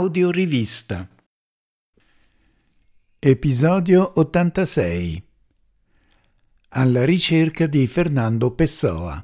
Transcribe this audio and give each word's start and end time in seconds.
Audiorivista. 0.00 1.06
Episodio 3.18 4.12
86. 4.14 5.22
Alla 6.70 7.04
ricerca 7.04 7.66
di 7.66 7.86
Fernando 7.86 8.50
Pessoa. 8.52 9.22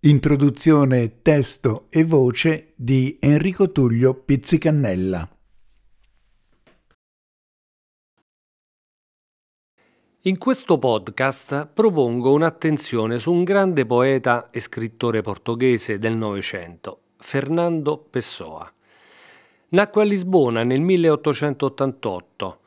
Introduzione, 0.00 1.22
testo 1.22 1.86
e 1.88 2.04
voce 2.04 2.74
di 2.76 3.16
Enrico 3.20 3.72
Tullio 3.72 4.12
Pizzicannella. 4.12 5.26
In 10.24 10.36
questo 10.36 10.78
podcast 10.78 11.68
propongo 11.68 12.34
un'attenzione 12.34 13.18
su 13.18 13.32
un 13.32 13.44
grande 13.44 13.86
poeta 13.86 14.50
e 14.50 14.60
scrittore 14.60 15.22
portoghese 15.22 15.98
del 15.98 16.18
Novecento, 16.18 17.04
Fernando 17.16 17.96
Pessoa. 17.96 18.70
Nacque 19.72 20.02
a 20.02 20.04
Lisbona 20.04 20.64
nel 20.64 20.82
1888, 20.82 22.58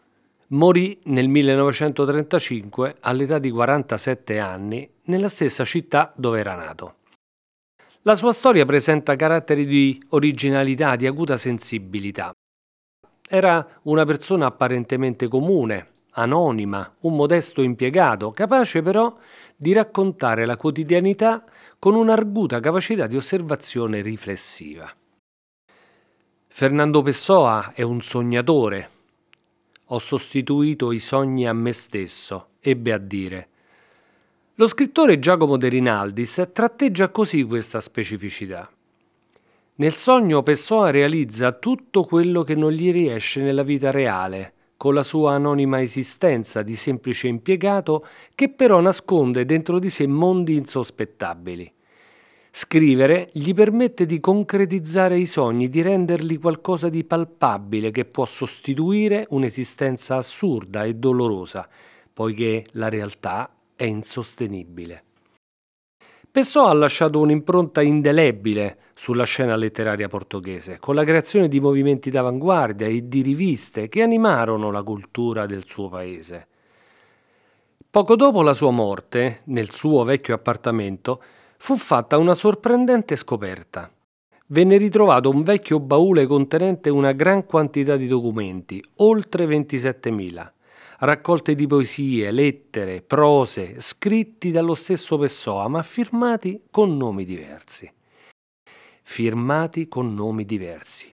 morì 0.48 0.98
nel 1.04 1.28
1935 1.28 2.95
all'età 3.02 3.38
di 3.38 3.52
47 3.52 4.40
anni 4.40 4.90
nella 5.04 5.30
stessa 5.30 5.64
città 5.66 6.12
dove 6.16 6.40
era 6.40 6.55
nato. 6.55 6.95
La 8.02 8.16
sua 8.16 8.34
storia 8.34 8.66
presenta 8.66 9.16
caratteri 9.16 9.68
di 9.68 10.02
originalità, 10.09 10.95
di 10.95 11.05
acuta 11.05 11.38
sensibilità. 11.38 12.34
Era 13.30 13.80
una 13.84 14.03
persona 14.03 14.48
apparentemente 14.48 15.28
comune, 15.28 15.90
anonima, 16.14 16.92
un 17.02 17.16
modesto 17.16 17.62
impiegato, 17.62 18.31
capace 18.31 18.81
però 18.81 19.16
di 19.56 19.73
raccontare 19.73 20.44
la 20.45 20.58
quotidianità 20.58 21.44
con 21.78 21.94
un'arguta 21.94 22.59
capacità 22.59 23.06
di 23.06 23.16
osservazione 23.16 24.02
riflessiva. 24.02 24.92
Fernando 26.58 27.02
Pessoa 27.02 27.73
è 27.73 27.81
un 27.81 28.00
sognatore. 28.00 28.89
Ho 29.88 30.00
sostituito 30.00 30.94
i 30.94 31.00
sogni 31.00 31.45
a 31.45 31.52
me 31.52 31.73
stesso, 31.73 32.52
ebbe 32.62 32.94
a 32.94 32.97
dire. 32.97 33.47
Lo 34.53 34.66
scrittore 34.66 35.20
Giacomo 35.20 35.58
De 35.58 35.67
Rinaldis 35.67 36.52
tratteggia 36.53 37.09
così 37.09 37.44
questa 37.44 37.81
specificità. 37.81 38.72
Nel 39.75 39.94
sogno 39.95 40.44
Pessoa 40.44 40.92
realizza 40.92 41.52
tutto 41.52 42.06
quello 42.06 42.44
che 42.44 42.56
non 42.56 42.72
gli 42.72 42.90
riesce 42.90 43.42
nella 43.42 43.64
vita 43.64 43.92
reale, 43.92 44.53
con 44.78 44.94
la 44.94 45.03
sua 45.03 45.34
anonima 45.34 45.81
esistenza 45.81 46.62
di 46.62 46.78
semplice 46.78 47.28
impiegato 47.28 48.08
che 48.34 48.47
però 48.47 48.80
nasconde 48.80 49.44
dentro 49.44 49.78
di 49.78 49.90
sé 49.90 50.08
mondi 50.08 50.56
insospettabili. 50.56 51.73
Scrivere 52.58 53.31
gli 53.34 53.53
permette 53.53 54.06
di 54.06 54.22
concretizzare 54.22 55.20
i 55.20 55.25
sogni, 55.25 55.67
di 55.67 55.81
renderli 55.81 56.38
qualcosa 56.38 56.88
di 56.88 57.03
palpabile 57.03 57.92
che 57.92 58.06
può 58.06 58.23
sostituire 58.23 59.28
un'esistenza 59.31 60.16
assurda 60.16 60.86
e 60.86 60.94
dolorosa, 60.94 61.67
poiché 62.14 62.66
la 62.72 62.88
realtà 62.88 63.53
è 63.75 63.84
insostenibile. 63.84 65.03
Pessoa 66.31 66.70
ha 66.70 66.73
lasciato 66.73 67.20
un'impronta 67.20 67.81
indelebile 67.81 68.78
sulla 68.94 69.25
scena 69.25 69.58
letteraria 69.58 70.08
portoghese, 70.08 70.80
con 70.80 70.95
la 70.95 71.03
creazione 71.03 71.50
di 71.50 71.59
movimenti 71.59 72.09
d'avanguardia 72.09 72.88
e 72.88 73.09
di 73.09 73.22
riviste 73.22 73.90
che 73.90 74.02
animarono 74.02 74.72
la 74.72 74.81
cultura 74.81 75.45
del 75.45 75.66
suo 75.67 75.90
paese. 75.90 76.47
Poco 77.90 78.16
dopo 78.16 78.42
la 78.42 78.53
sua 78.53 78.72
morte, 78.72 79.42
nel 79.45 79.72
suo 79.72 80.06
vecchio 80.06 80.34
appartamento, 80.34 81.22
fu 81.58 81.75
fatta 81.75 82.17
una 82.17 82.36
sorprendente 82.36 83.16
scoperta. 83.16 83.92
Venne 84.48 84.78
ritrovato 84.78 85.30
un 85.30 85.44
vecchio 85.44 85.80
baule 85.80 86.28
contenente 86.28 86.90
una 86.90 87.12
gran 87.12 87.46
quantità 87.46 87.96
di 87.96 88.07
documenti, 88.07 88.84
oltre 88.97 89.46
27.000 89.46 90.53
raccolte 91.00 91.56
di 91.56 91.68
poesie, 91.68 92.31
lettere, 92.31 93.02
prose, 93.02 93.79
scritti 93.79 94.52
dallo 94.52 94.75
stesso 94.75 95.18
Pessoa, 95.18 95.68
ma 95.68 95.81
firmati 95.81 96.63
con 96.72 96.96
nomi 96.96 97.25
diversi. 97.25 97.91
Firmati 99.02 99.88
con 99.88 100.13
nomi 100.13 100.46
diversi. 100.46 101.09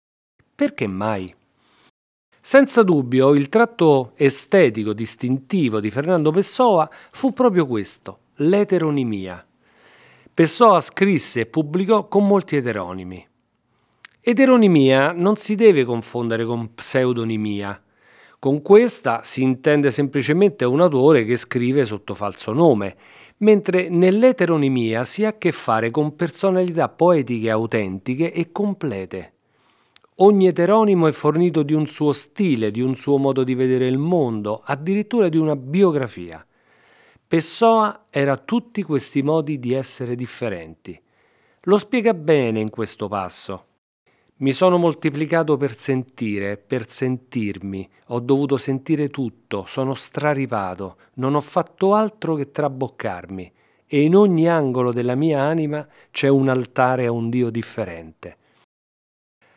Perché 0.54 0.86
mai? 0.86 1.34
Senza 2.42 2.82
dubbio 2.82 3.34
il 3.34 3.48
tratto 3.48 4.12
estetico 4.16 4.92
distintivo 4.92 5.80
di 5.80 5.90
Fernando 5.90 6.30
Pessoa 6.30 6.88
fu 7.10 7.32
proprio 7.32 7.66
questo, 7.66 8.20
l'eteronimia. 8.36 9.44
Pessoa 10.40 10.80
scrisse 10.80 11.40
e 11.40 11.46
pubblicò 11.46 12.08
con 12.08 12.26
molti 12.26 12.56
eteronimi. 12.56 13.28
Eteronimia 14.22 15.12
non 15.12 15.36
si 15.36 15.54
deve 15.54 15.84
confondere 15.84 16.46
con 16.46 16.72
pseudonimia, 16.72 17.78
con 18.38 18.62
questa 18.62 19.20
si 19.22 19.42
intende 19.42 19.90
semplicemente 19.90 20.64
un 20.64 20.80
autore 20.80 21.26
che 21.26 21.36
scrive 21.36 21.84
sotto 21.84 22.14
falso 22.14 22.54
nome, 22.54 22.96
mentre 23.40 23.90
nell'eteronimia 23.90 25.04
si 25.04 25.26
ha 25.26 25.28
a 25.28 25.36
che 25.36 25.52
fare 25.52 25.90
con 25.90 26.16
personalità 26.16 26.88
poetiche 26.88 27.50
autentiche 27.50 28.32
e 28.32 28.50
complete. 28.50 29.32
Ogni 30.20 30.46
eteronimo 30.46 31.06
è 31.06 31.12
fornito 31.12 31.62
di 31.62 31.74
un 31.74 31.86
suo 31.86 32.12
stile, 32.14 32.70
di 32.70 32.80
un 32.80 32.94
suo 32.94 33.18
modo 33.18 33.44
di 33.44 33.54
vedere 33.54 33.86
il 33.86 33.98
mondo, 33.98 34.62
addirittura 34.64 35.28
di 35.28 35.36
una 35.36 35.54
biografia. 35.54 36.42
Pessoa 37.30 38.06
era 38.10 38.36
tutti 38.38 38.82
questi 38.82 39.22
modi 39.22 39.60
di 39.60 39.72
essere 39.72 40.16
differenti. 40.16 41.00
Lo 41.60 41.78
spiega 41.78 42.12
bene 42.12 42.58
in 42.58 42.70
questo 42.70 43.06
passo. 43.06 43.66
Mi 44.38 44.50
sono 44.50 44.78
moltiplicato 44.78 45.56
per 45.56 45.76
sentire, 45.76 46.56
per 46.56 46.90
sentirmi, 46.90 47.88
ho 48.06 48.18
dovuto 48.18 48.56
sentire 48.56 49.10
tutto, 49.10 49.64
sono 49.68 49.94
straripato, 49.94 50.96
non 51.14 51.36
ho 51.36 51.40
fatto 51.40 51.94
altro 51.94 52.34
che 52.34 52.50
traboccarmi 52.50 53.52
e 53.86 54.02
in 54.02 54.16
ogni 54.16 54.48
angolo 54.48 54.92
della 54.92 55.14
mia 55.14 55.40
anima 55.40 55.86
c'è 56.10 56.26
un 56.26 56.48
altare 56.48 57.06
a 57.06 57.12
un 57.12 57.30
Dio 57.30 57.50
differente. 57.50 58.38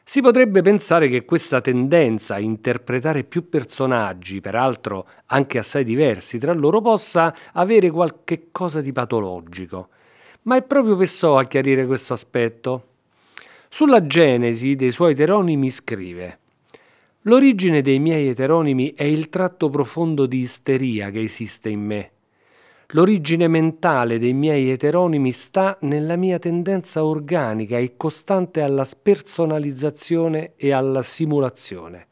Si 0.06 0.20
potrebbe 0.20 0.62
pensare 0.62 1.08
che 1.08 1.24
questa 1.24 1.62
tendenza 1.62 2.36
a 2.36 2.40
interpretare 2.40 3.24
più 3.24 3.48
personaggi, 3.48 4.42
peraltro 4.42 5.08
anche 5.28 5.58
assai 5.58 5.86
diversi 5.86 6.38
tra 6.38 6.52
loro, 6.52 6.82
possa 6.82 7.34
avere 7.54 7.90
qualche 7.90 8.50
cosa 8.52 8.82
di 8.82 8.92
patologico. 8.92 9.90
Ma 10.44 10.58
è 10.58 10.62
proprio 10.62 10.98
Pessoa 10.98 11.42
a 11.42 11.46
chiarire 11.46 11.86
questo 11.86 12.12
aspetto. 12.14 12.88
Sulla 13.70 14.06
genesi 14.06 14.76
dei 14.76 14.92
suoi 14.92 15.14
eteronimi 15.14 15.70
scrive 15.72 16.40
L'origine 17.22 17.82
dei 17.82 18.00
miei 18.00 18.28
eteronimi 18.28 18.94
è 18.96 19.04
il 19.04 19.30
tratto 19.30 19.70
profondo 19.70 20.26
di 20.26 20.40
isteria 20.40 21.10
che 21.10 21.22
esiste 21.22 21.70
in 21.70 21.80
me. 21.80 22.12
L'origine 22.96 23.48
mentale 23.48 24.18
dei 24.18 24.34
miei 24.34 24.70
eteronimi 24.72 25.32
sta 25.32 25.78
nella 25.82 26.16
mia 26.16 26.40
tendenza 26.40 27.04
organica 27.04 27.78
e 27.78 27.96
costante 27.98 28.62
alla 28.62 28.84
spersonalizzazione 28.84 30.54
e 30.56 30.72
alla 30.72 31.02
simulazione. 31.02 32.08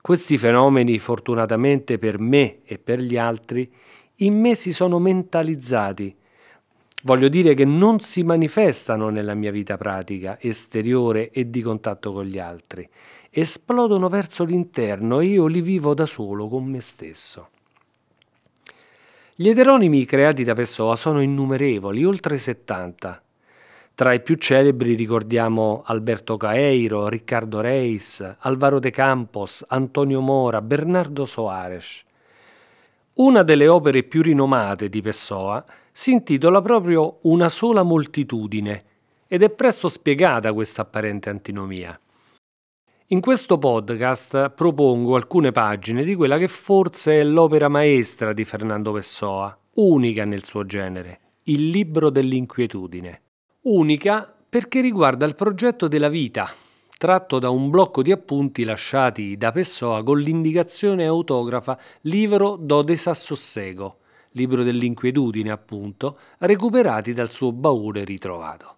Questi 0.00 0.38
fenomeni, 0.38 0.98
fortunatamente 0.98 1.98
per 1.98 2.18
me 2.18 2.58
e 2.64 2.78
per 2.78 3.00
gli 3.00 3.16
altri, 3.16 3.70
in 4.16 4.38
me 4.38 4.54
si 4.54 4.72
sono 4.72 4.98
mentalizzati 4.98 6.16
Voglio 7.04 7.28
dire 7.28 7.54
che 7.54 7.64
non 7.64 8.00
si 8.00 8.24
manifestano 8.24 9.08
nella 9.08 9.34
mia 9.34 9.52
vita 9.52 9.76
pratica, 9.76 10.36
esteriore 10.40 11.30
e 11.30 11.48
di 11.48 11.62
contatto 11.62 12.12
con 12.12 12.24
gli 12.24 12.40
altri. 12.40 12.88
Esplodono 13.30 14.08
verso 14.08 14.44
l'interno 14.44 15.20
e 15.20 15.26
io 15.26 15.46
li 15.46 15.60
vivo 15.60 15.94
da 15.94 16.06
solo 16.06 16.48
con 16.48 16.64
me 16.64 16.80
stesso. 16.80 17.50
Gli 19.40 19.50
eteronimi 19.50 20.04
creati 20.04 20.42
da 20.42 20.52
Pessoa 20.52 20.96
sono 20.96 21.20
innumerevoli, 21.20 22.04
oltre 22.04 22.38
70. 22.38 23.22
Tra 23.94 24.12
i 24.12 24.20
più 24.20 24.34
celebri 24.34 24.94
ricordiamo 24.94 25.84
Alberto 25.86 26.36
Caeiro, 26.36 27.06
Riccardo 27.06 27.60
Reis, 27.60 28.34
Alvaro 28.40 28.80
De 28.80 28.90
Campos, 28.90 29.64
Antonio 29.68 30.20
Mora, 30.20 30.60
Bernardo 30.60 31.24
Soares. 31.24 32.02
Una 33.18 33.44
delle 33.44 33.68
opere 33.68 34.02
più 34.02 34.22
rinomate 34.22 34.88
di 34.88 35.00
Pessoa 35.02 35.64
si 35.92 36.10
intitola 36.10 36.60
proprio 36.60 37.18
Una 37.22 37.48
sola 37.48 37.84
moltitudine 37.84 38.84
ed 39.28 39.44
è 39.44 39.50
presto 39.50 39.88
spiegata 39.88 40.52
questa 40.52 40.82
apparente 40.82 41.30
antinomia. 41.30 41.96
In 43.10 43.22
questo 43.22 43.56
podcast 43.56 44.50
propongo 44.50 45.16
alcune 45.16 45.50
pagine 45.50 46.04
di 46.04 46.14
quella 46.14 46.36
che 46.36 46.46
forse 46.46 47.20
è 47.20 47.24
l'opera 47.24 47.68
maestra 47.68 48.34
di 48.34 48.44
Fernando 48.44 48.92
Pessoa, 48.92 49.58
unica 49.76 50.26
nel 50.26 50.44
suo 50.44 50.66
genere, 50.66 51.20
il 51.44 51.70
libro 51.70 52.10
dell'inquietudine. 52.10 53.22
Unica 53.62 54.30
perché 54.46 54.82
riguarda 54.82 55.24
il 55.24 55.36
progetto 55.36 55.88
della 55.88 56.10
vita, 56.10 56.50
tratto 56.98 57.38
da 57.38 57.48
un 57.48 57.70
blocco 57.70 58.02
di 58.02 58.12
appunti 58.12 58.62
lasciati 58.64 59.38
da 59.38 59.52
Pessoa 59.52 60.02
con 60.02 60.18
l'indicazione 60.18 61.06
autografa 61.06 61.78
Libro 62.02 62.56
do 62.56 62.82
desassossego, 62.82 64.00
libro 64.32 64.62
dell'inquietudine 64.62 65.50
appunto, 65.50 66.18
recuperati 66.40 67.14
dal 67.14 67.30
suo 67.30 67.52
baule 67.52 68.04
ritrovato. 68.04 68.77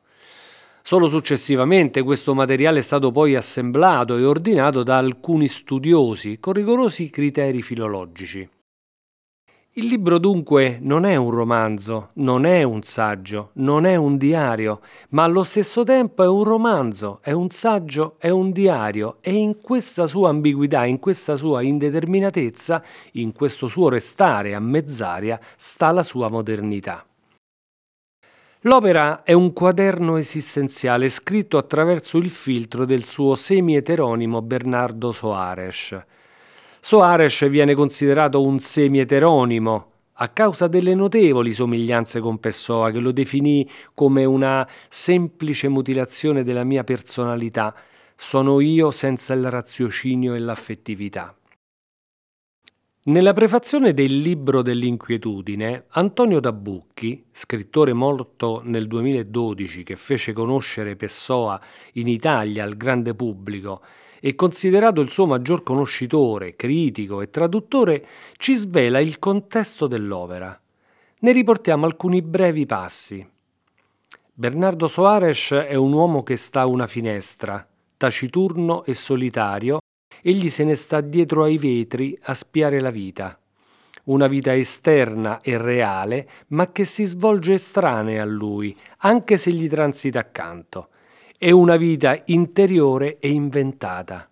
Solo 0.82 1.08
successivamente 1.08 2.02
questo 2.02 2.34
materiale 2.34 2.78
è 2.78 2.82
stato 2.82 3.12
poi 3.12 3.34
assemblato 3.34 4.16
e 4.16 4.24
ordinato 4.24 4.82
da 4.82 4.98
alcuni 4.98 5.46
studiosi 5.46 6.38
con 6.40 6.54
rigorosi 6.54 7.10
criteri 7.10 7.62
filologici. 7.62 8.48
Il 9.74 9.86
libro 9.86 10.18
dunque 10.18 10.78
non 10.82 11.04
è 11.04 11.14
un 11.14 11.30
romanzo, 11.30 12.10
non 12.14 12.44
è 12.44 12.64
un 12.64 12.82
saggio, 12.82 13.50
non 13.54 13.86
è 13.86 13.94
un 13.94 14.16
diario, 14.16 14.80
ma 15.10 15.22
allo 15.22 15.44
stesso 15.44 15.84
tempo 15.84 16.24
è 16.24 16.26
un 16.26 16.42
romanzo, 16.42 17.20
è 17.22 17.30
un 17.30 17.50
saggio, 17.50 18.16
è 18.18 18.30
un 18.30 18.50
diario 18.50 19.18
e 19.20 19.32
in 19.32 19.60
questa 19.60 20.08
sua 20.08 20.30
ambiguità, 20.30 20.86
in 20.86 20.98
questa 20.98 21.36
sua 21.36 21.62
indeterminatezza, 21.62 22.82
in 23.12 23.30
questo 23.32 23.68
suo 23.68 23.88
restare 23.88 24.56
a 24.56 24.60
mezz'aria 24.60 25.38
sta 25.56 25.92
la 25.92 26.02
sua 26.02 26.28
modernità. 26.28 27.04
L'opera 28.64 29.22
è 29.22 29.32
un 29.32 29.54
quaderno 29.54 30.18
esistenziale 30.18 31.08
scritto 31.08 31.56
attraverso 31.56 32.18
il 32.18 32.28
filtro 32.28 32.84
del 32.84 33.06
suo 33.06 33.34
semi-eteronimo 33.34 34.42
Bernardo 34.42 35.12
Soares. 35.12 35.98
Soares 36.78 37.48
viene 37.48 37.72
considerato 37.72 38.42
un 38.42 38.60
semi-eteronimo 38.60 39.92
a 40.12 40.28
causa 40.28 40.66
delle 40.66 40.94
notevoli 40.94 41.52
somiglianze 41.54 42.20
con 42.20 42.38
Pessoa, 42.38 42.90
che 42.90 42.98
lo 42.98 43.12
definì 43.12 43.66
come 43.94 44.26
una 44.26 44.68
semplice 44.90 45.68
mutilazione 45.68 46.44
della 46.44 46.64
mia 46.64 46.84
personalità. 46.84 47.74
Sono 48.14 48.60
io 48.60 48.90
senza 48.90 49.32
il 49.32 49.50
raziocinio 49.50 50.34
e 50.34 50.38
l'affettività. 50.38 51.34
Nella 53.02 53.32
prefazione 53.32 53.94
del 53.94 54.20
libro 54.20 54.60
dell'inquietudine, 54.60 55.86
Antonio 55.92 56.38
Dabucchi, 56.38 57.24
scrittore 57.32 57.94
morto 57.94 58.60
nel 58.62 58.86
2012 58.86 59.84
che 59.84 59.96
fece 59.96 60.34
conoscere 60.34 60.96
Pessoa 60.96 61.58
in 61.94 62.08
Italia 62.08 62.62
al 62.62 62.76
grande 62.76 63.14
pubblico 63.14 63.80
e 64.20 64.34
considerato 64.34 65.00
il 65.00 65.10
suo 65.10 65.24
maggior 65.24 65.62
conoscitore, 65.62 66.56
critico 66.56 67.22
e 67.22 67.30
traduttore, 67.30 68.06
ci 68.36 68.54
svela 68.54 69.00
il 69.00 69.18
contesto 69.18 69.86
dell'opera. 69.86 70.60
Ne 71.20 71.32
riportiamo 71.32 71.86
alcuni 71.86 72.20
brevi 72.20 72.66
passi. 72.66 73.26
Bernardo 74.30 74.86
Soares 74.88 75.52
è 75.52 75.74
un 75.74 75.94
uomo 75.94 76.22
che 76.22 76.36
sta 76.36 76.60
a 76.60 76.66
una 76.66 76.86
finestra, 76.86 77.66
taciturno 77.96 78.84
e 78.84 78.92
solitario, 78.92 79.78
egli 80.22 80.50
se 80.50 80.64
ne 80.64 80.74
sta 80.74 81.00
dietro 81.00 81.44
ai 81.44 81.58
vetri 81.58 82.16
a 82.22 82.34
spiare 82.34 82.80
la 82.80 82.90
vita. 82.90 83.38
Una 84.04 84.26
vita 84.26 84.54
esterna 84.54 85.40
e 85.40 85.58
reale, 85.58 86.28
ma 86.48 86.72
che 86.72 86.84
si 86.84 87.04
svolge 87.04 87.54
estranea 87.54 88.22
a 88.22 88.26
lui, 88.26 88.76
anche 88.98 89.36
se 89.36 89.52
gli 89.52 89.68
transita 89.68 90.18
accanto. 90.18 90.88
È 91.36 91.50
una 91.50 91.76
vita 91.76 92.20
interiore 92.26 93.18
e 93.18 93.30
inventata. 93.30 94.28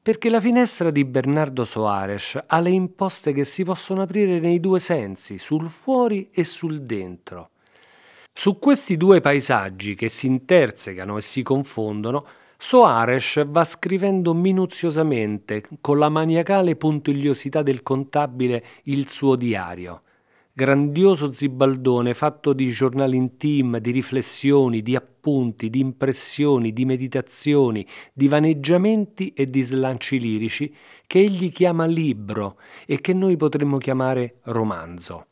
Perché 0.00 0.30
la 0.30 0.40
finestra 0.40 0.90
di 0.90 1.04
Bernardo 1.04 1.64
Soares 1.64 2.36
ha 2.44 2.58
le 2.58 2.70
imposte 2.70 3.32
che 3.32 3.44
si 3.44 3.62
possono 3.62 4.02
aprire 4.02 4.40
nei 4.40 4.58
due 4.58 4.80
sensi, 4.80 5.38
sul 5.38 5.68
fuori 5.68 6.30
e 6.32 6.42
sul 6.42 6.82
dentro. 6.82 7.50
Su 8.32 8.58
questi 8.58 8.96
due 8.96 9.20
paesaggi 9.20 9.94
che 9.94 10.08
si 10.08 10.26
intersecano 10.26 11.18
e 11.18 11.20
si 11.20 11.42
confondono, 11.42 12.24
Soares 12.64 13.44
va 13.48 13.64
scrivendo 13.64 14.32
minuziosamente, 14.34 15.64
con 15.80 15.98
la 15.98 16.08
maniacale 16.08 16.76
puntigliosità 16.76 17.60
del 17.60 17.82
contabile, 17.82 18.64
il 18.84 19.08
suo 19.08 19.34
diario. 19.34 20.02
Grandioso 20.52 21.32
zibaldone 21.32 22.14
fatto 22.14 22.52
di 22.52 22.70
giornali 22.70 23.16
intime, 23.16 23.80
di 23.80 23.90
riflessioni, 23.90 24.80
di 24.80 24.94
appunti, 24.94 25.70
di 25.70 25.80
impressioni, 25.80 26.72
di 26.72 26.84
meditazioni, 26.84 27.84
di 28.12 28.28
vaneggiamenti 28.28 29.32
e 29.32 29.50
di 29.50 29.62
slanci 29.62 30.20
lirici 30.20 30.72
che 31.04 31.18
egli 31.18 31.50
chiama 31.50 31.84
libro 31.84 32.60
e 32.86 33.00
che 33.00 33.12
noi 33.12 33.36
potremmo 33.36 33.78
chiamare 33.78 34.36
romanzo. 34.44 35.26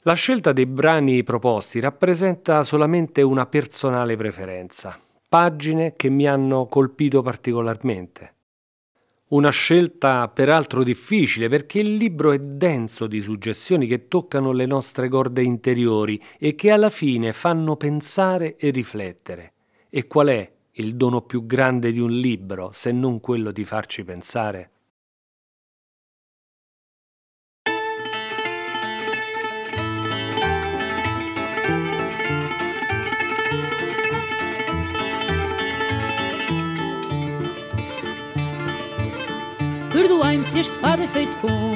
La 0.00 0.12
scelta 0.12 0.52
dei 0.52 0.66
brani 0.66 1.22
proposti 1.22 1.80
rappresenta 1.80 2.62
solamente 2.64 3.22
una 3.22 3.46
personale 3.46 4.14
preferenza 4.14 5.00
pagine 5.30 5.94
che 5.94 6.08
mi 6.08 6.26
hanno 6.26 6.66
colpito 6.66 7.22
particolarmente. 7.22 8.34
Una 9.28 9.50
scelta 9.50 10.26
peraltro 10.26 10.82
difficile 10.82 11.48
perché 11.48 11.78
il 11.78 11.94
libro 11.94 12.32
è 12.32 12.40
denso 12.40 13.06
di 13.06 13.20
suggestioni 13.20 13.86
che 13.86 14.08
toccano 14.08 14.50
le 14.50 14.66
nostre 14.66 15.08
corde 15.08 15.42
interiori 15.42 16.20
e 16.36 16.56
che 16.56 16.72
alla 16.72 16.90
fine 16.90 17.32
fanno 17.32 17.76
pensare 17.76 18.56
e 18.56 18.70
riflettere. 18.70 19.52
E 19.88 20.08
qual 20.08 20.26
è 20.26 20.52
il 20.72 20.96
dono 20.96 21.22
più 21.22 21.46
grande 21.46 21.92
di 21.92 22.00
un 22.00 22.10
libro 22.10 22.70
se 22.72 22.90
non 22.90 23.20
quello 23.20 23.52
di 23.52 23.64
farci 23.64 24.02
pensare? 24.02 24.70
Perdoai-me 40.00 40.42
se 40.42 40.60
este 40.60 40.78
fado 40.78 41.02
é 41.02 41.06
feito 41.06 41.36
com 41.42 41.74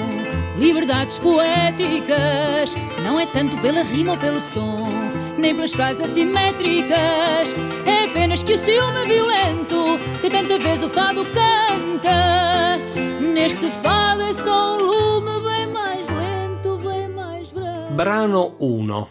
liberdades 0.59 1.19
poéticas. 1.19 2.75
Não 3.03 3.21
é 3.21 3.27
tanto 3.27 3.55
pela 3.59 3.83
rima 3.83 4.13
ou 4.13 4.19
pelo 4.19 4.41
som, 4.41 4.89
nem 5.37 5.55
pelas 5.55 5.75
frases 5.75 6.01
assimétricas. 6.01 7.55
É 7.85 8.05
apenas 8.07 8.43
que 8.43 8.55
o 8.55 8.57
ciúme 8.57 9.05
violento 9.05 9.99
que 10.23 10.31
tanta 10.31 10.59
vez 10.59 10.83
o 10.83 10.89
fado 10.89 11.23
canta. 11.27 12.79
Neste 13.21 13.71
fado 13.71 14.23
é 14.23 14.33
só 14.33 14.79
um 14.79 14.83
lume 14.83 15.47
bem 15.47 15.67
mais 15.67 16.09
lento, 16.09 16.79
bem 16.79 17.09
mais 17.11 17.53
breve. 17.53 17.93
Brano 17.93 18.57
1 18.59 19.07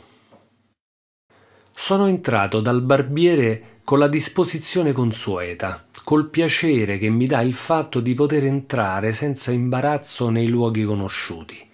Sono 1.76 2.08
entrato 2.08 2.62
dal 2.62 2.82
barbiere 2.82 3.82
con 3.84 4.00
la 4.00 4.08
disposizione 4.08 4.92
consueta 4.92 5.86
col 6.04 6.30
piacere 6.30 6.98
che 6.98 7.10
mi 7.10 7.28
dà 7.28 7.42
il 7.42 7.54
fatto 7.54 8.00
di 8.00 8.14
poter 8.14 8.46
entrare 8.46 9.14
senza 9.14 9.52
imbarazzo 9.52 10.30
nei 10.30 10.48
luoghi 10.48 10.84
conosciuti. 10.84 11.70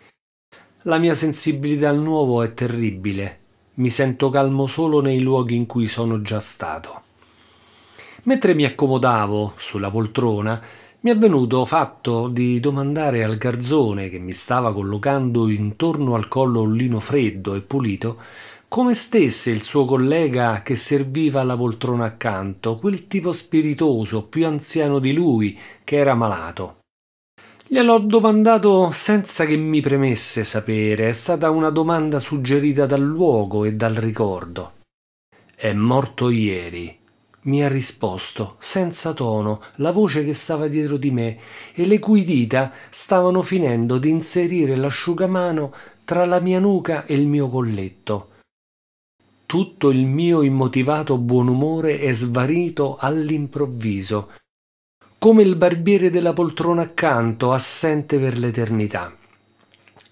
La 0.84 0.98
mia 0.98 1.14
sensibilità 1.14 1.90
al 1.90 2.00
nuovo 2.00 2.44
è 2.44 2.54
terribile, 2.54 3.40
mi 3.76 3.90
sento 3.90 4.30
calmo 4.30 4.68
solo 4.68 5.02
nei 5.02 5.22
luoghi 5.22 5.56
in 5.56 5.66
cui 5.66 5.88
sono 5.88 6.22
già 6.22 6.40
stato. 6.40 7.02
Mentre 8.24 8.54
mi 8.54 8.66
accomodavo 8.66 9.54
sulla 9.58 9.90
poltrona, 9.90 10.62
mi 11.02 11.12
è 11.12 11.18
venuto 11.18 11.64
fatto 11.64 12.28
di 12.28 12.60
domandare 12.60 13.24
al 13.24 13.38
garzone 13.38 14.10
che 14.10 14.20
mi 14.20 14.34
stava 14.34 14.74
collocando 14.74 15.48
intorno 15.48 16.16
al 16.16 16.28
collo 16.28 16.62
un 16.62 16.76
lino 16.76 17.00
freddo 17.00 17.56
e 17.56 17.62
pulito 17.62 18.22
come 18.70 18.94
stesse 18.94 19.50
il 19.50 19.64
suo 19.64 19.84
collega 19.84 20.62
che 20.62 20.76
serviva 20.76 21.42
alla 21.42 21.58
poltrona 21.58 22.06
accanto, 22.06 22.78
quel 22.78 23.08
tipo 23.08 23.32
spiritoso, 23.32 24.28
più 24.28 24.46
anziano 24.46 25.00
di 25.00 25.12
lui, 25.12 25.58
che 25.84 25.98
era 25.98 26.14
malato. 26.14 26.78
Gliel'ho 27.66 27.98
domandato 27.98 28.92
senza 28.92 29.48
che 29.48 29.58
mi 29.58 29.82
premesse 29.82 30.44
sapere, 30.44 31.10
è 31.10 31.14
stata 31.14 31.50
una 31.50 31.72
domanda 31.72 32.20
suggerita 32.20 32.86
dal 32.86 33.02
luogo 33.02 33.66
e 33.66 33.74
dal 33.74 33.96
ricordo. 33.96 34.74
È 35.56 35.74
morto 35.74 36.30
ieri, 36.30 36.96
mi 37.42 37.64
ha 37.64 37.68
risposto, 37.68 38.56
senza 38.60 39.14
tono, 39.14 39.64
la 39.78 39.92
voce 39.92 40.24
che 40.24 40.34
stava 40.34 40.68
dietro 40.68 40.98
di 40.98 41.10
me 41.10 41.40
e 41.74 41.88
le 41.88 41.98
cui 41.98 42.24
dita 42.24 42.72
stavano 42.92 43.42
finendo 43.42 43.98
di 43.98 44.12
inserire 44.12 44.76
l'asciugamano 44.76 45.74
tra 46.06 46.26
la 46.26 46.40
mia 46.40 46.60
nuca 46.60 47.06
e 47.06 47.16
il 47.16 47.26
mio 47.26 47.50
colletto 47.50 48.29
tutto 49.50 49.90
il 49.90 50.06
mio 50.06 50.44
immotivato 50.44 51.18
buon 51.18 51.48
umore 51.48 51.98
è 51.98 52.12
svanito 52.12 52.98
all'improvviso, 53.00 54.30
come 55.18 55.42
il 55.42 55.56
barbiere 55.56 56.12
della 56.12 56.34
poltrona 56.34 56.84
accanto, 56.84 57.52
assente 57.52 58.20
per 58.20 58.38
l'eternità. 58.38 59.12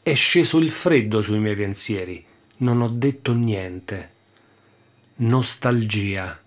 È 0.01 0.13
sceso 0.15 0.57
il 0.57 0.71
freddo 0.71 1.21
sui 1.21 1.37
miei 1.37 1.55
pensieri, 1.55 2.25
non 2.57 2.81
ho 2.81 2.89
detto 2.89 3.35
niente. 3.35 4.09
Nostalgia. 5.17 6.41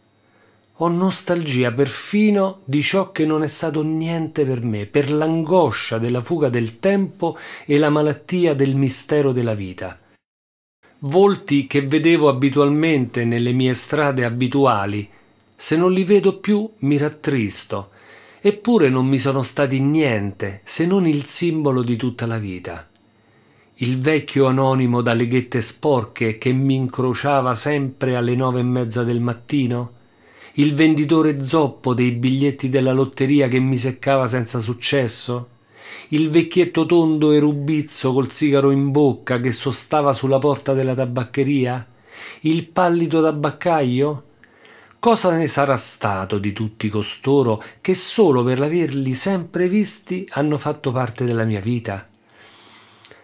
Ho 0.78 0.88
nostalgia 0.88 1.70
perfino 1.70 2.62
di 2.64 2.82
ciò 2.82 3.12
che 3.12 3.24
non 3.24 3.44
è 3.44 3.46
stato 3.46 3.84
niente 3.84 4.44
per 4.44 4.64
me, 4.64 4.86
per 4.86 5.12
l'angoscia 5.12 5.98
della 5.98 6.22
fuga 6.22 6.48
del 6.48 6.80
tempo 6.80 7.38
e 7.66 7.78
la 7.78 7.88
malattia 7.88 8.52
del 8.54 8.74
mistero 8.74 9.30
della 9.30 9.54
vita 9.54 9.99
volti 11.00 11.66
che 11.66 11.86
vedevo 11.86 12.28
abitualmente 12.28 13.24
nelle 13.24 13.52
mie 13.52 13.72
strade 13.72 14.24
abituali, 14.24 15.08
se 15.56 15.76
non 15.76 15.92
li 15.92 16.04
vedo 16.04 16.38
più 16.38 16.70
mi 16.78 16.98
rattristo, 16.98 17.90
eppure 18.40 18.88
non 18.88 19.06
mi 19.06 19.18
sono 19.18 19.42
stati 19.42 19.80
niente 19.80 20.60
se 20.64 20.86
non 20.86 21.06
il 21.06 21.24
simbolo 21.24 21.82
di 21.82 21.96
tutta 21.96 22.26
la 22.26 22.38
vita. 22.38 22.88
il 23.82 23.98
vecchio 23.98 24.44
anonimo 24.44 25.00
dalle 25.00 25.26
ghette 25.26 25.62
sporche 25.62 26.36
che 26.36 26.52
mi 26.52 26.74
incrociava 26.74 27.54
sempre 27.54 28.14
alle 28.14 28.34
nove 28.34 28.60
e 28.60 28.62
mezza 28.62 29.04
del 29.04 29.20
mattino? 29.20 29.92
Il 30.54 30.74
venditore 30.74 31.42
zoppo 31.44 31.94
dei 31.94 32.10
biglietti 32.10 32.68
della 32.68 32.92
lotteria 32.92 33.48
che 33.48 33.58
mi 33.58 33.78
seccava 33.78 34.26
senza 34.26 34.58
successo? 34.58 35.48
Il 36.12 36.28
vecchietto 36.30 36.86
tondo 36.86 37.30
e 37.30 37.38
rubizzo 37.38 38.12
col 38.12 38.32
sigaro 38.32 38.72
in 38.72 38.90
bocca 38.90 39.38
che 39.38 39.52
sostava 39.52 40.12
sulla 40.12 40.40
porta 40.40 40.74
della 40.74 40.92
tabaccheria? 40.92 41.86
Il 42.40 42.66
pallido 42.66 43.22
tabaccaio? 43.22 44.24
Cosa 44.98 45.36
ne 45.36 45.46
sarà 45.46 45.76
stato 45.76 46.38
di 46.38 46.52
tutti 46.52 46.88
costoro 46.88 47.62
che 47.80 47.94
solo 47.94 48.42
per 48.42 48.60
averli 48.60 49.14
sempre 49.14 49.68
visti 49.68 50.26
hanno 50.32 50.58
fatto 50.58 50.90
parte 50.90 51.24
della 51.24 51.44
mia 51.44 51.60
vita? 51.60 52.08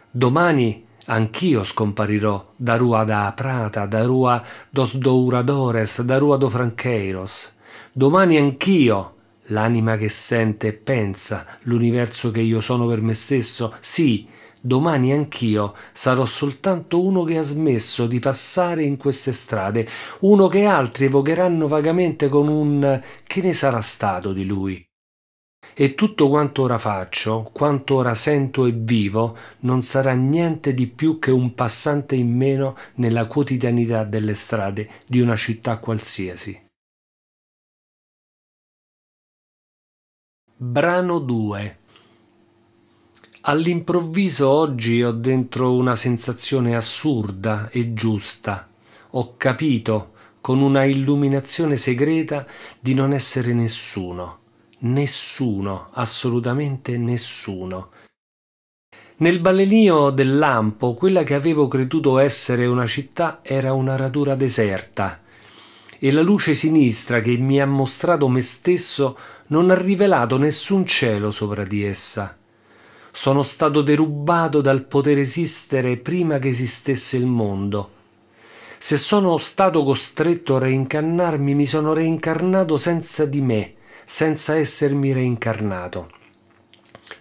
Domani 0.09 0.87
anch'io 1.07 1.65
scomparirò 1.65 2.53
da 2.55 2.77
Rua 2.77 3.03
da 3.03 3.33
Prata, 3.35 3.87
da 3.87 4.05
Rua 4.05 4.41
dos 4.71 4.95
Douradores, 4.95 6.03
da 6.03 6.19
Rua 6.19 6.37
do 6.37 6.49
Franqueiros. 6.49 7.57
Domani 7.93 8.37
anch'io, 8.37 9.16
l'anima 9.49 9.97
che 9.97 10.09
sente 10.09 10.69
e 10.69 10.73
pensa, 10.73 11.47
l'universo 11.63 12.31
che 12.31 12.41
io 12.41 12.61
sono 12.61 12.87
per 12.87 13.01
me 13.01 13.15
stesso, 13.15 13.75
sì, 13.81 14.27
domani 14.61 15.13
anch'io 15.13 15.75
sarò 15.93 16.25
soltanto 16.25 17.03
uno 17.03 17.25
che 17.25 17.39
ha 17.39 17.43
smesso 17.43 18.07
di 18.07 18.19
passare 18.19 18.83
in 18.85 18.97
queste 18.97 19.33
strade, 19.33 19.89
uno 20.21 20.49
che 20.49 20.65
altri 20.65 21.07
evocheranno 21.07 21.69
vagamente 21.69 22.29
con 22.29 22.49
un 22.49 23.01
che 23.27 23.43
ne 23.43 23.53
sarà 23.53 23.81
stato 23.81 24.33
di 24.33 24.45
lui 24.45 24.85
e 25.79 25.95
tutto 25.95 26.31
quanto 26.31 26.63
ora 26.63 26.79
faccio, 26.79 27.51
quanto 27.53 27.97
ora 27.97 28.15
sento 28.15 28.65
e 28.65 28.73
vivo, 28.73 29.37
non 29.61 29.83
sarà 29.83 30.15
niente 30.15 30.73
di 30.73 30.87
più 30.87 31.19
che 31.19 31.31
un 31.31 31.53
passante 31.53 32.15
in 32.15 32.35
meno 32.35 32.77
nella 32.95 33.27
quotidianità 33.27 34.05
delle 34.05 34.33
strade 34.33 34.89
di 35.07 35.21
una 35.21 35.37
città 35.37 35.77
qualsiasi. 35.77 36.66
Brano 40.59 41.19
2 41.19 41.79
All'improvviso 43.43 44.49
oggi 44.49 45.03
ho 45.03 45.13
dentro 45.13 45.75
una 45.75 45.95
sensazione 45.95 46.75
assurda 46.75 47.69
e 47.69 47.93
giusta. 47.93 48.69
Ho 49.11 49.35
capito, 49.37 50.13
con 50.41 50.61
una 50.61 50.85
illuminazione 50.85 51.77
segreta, 51.77 52.47
di 52.81 52.95
non 52.95 53.13
essere 53.13 53.53
nessuno 53.53 54.45
nessuno, 54.79 55.89
assolutamente 55.93 56.99
nessuno. 56.99 57.91
Nel 59.19 59.41
ballenio 59.41 60.11
del 60.11 60.37
lampo, 60.37 60.95
quella 60.95 61.23
che 61.23 61.35
avevo 61.35 61.69
creduto 61.69 62.19
essere 62.19 62.67
una 62.67 62.87
città 62.87 63.41
era 63.43 63.73
una 63.73 63.97
radura 63.97 64.35
deserta, 64.35 65.23
e 65.99 66.11
la 66.11 66.23
luce 66.23 66.55
sinistra 66.55 67.21
che 67.21 67.37
mi 67.37 67.61
ha 67.61 67.67
mostrato 67.67 68.29
me 68.29 68.43
stesso 68.43 69.17
non 69.49 69.71
ha 69.71 69.75
rivelato 69.75 70.39
nessun 70.39 70.85
cielo 70.87 71.31
sopra 71.31 71.65
di 71.65 71.83
essa. 71.85 72.37
Sono 73.11 73.43
stato 73.43 73.83
derubato 73.83 74.61
dal 74.61 74.85
poter 74.85 75.19
esistere 75.19 75.97
prima 75.97 76.39
che 76.39 76.49
esistesse 76.49 77.17
il 77.17 77.27
mondo. 77.27 77.91
Se 78.79 78.97
sono 78.97 79.39
stato 79.39 79.83
costretto 79.83 80.57
a 80.57 80.59
reincarnarmi, 80.61 81.55
mi 81.55 81.67
sono 81.67 81.93
reincarnato 81.93 82.77
senza 82.77 83.25
di 83.25 83.41
me 83.41 83.75
senza 84.09 84.57
essermi 84.57 85.13
reincarnato. 85.13 86.11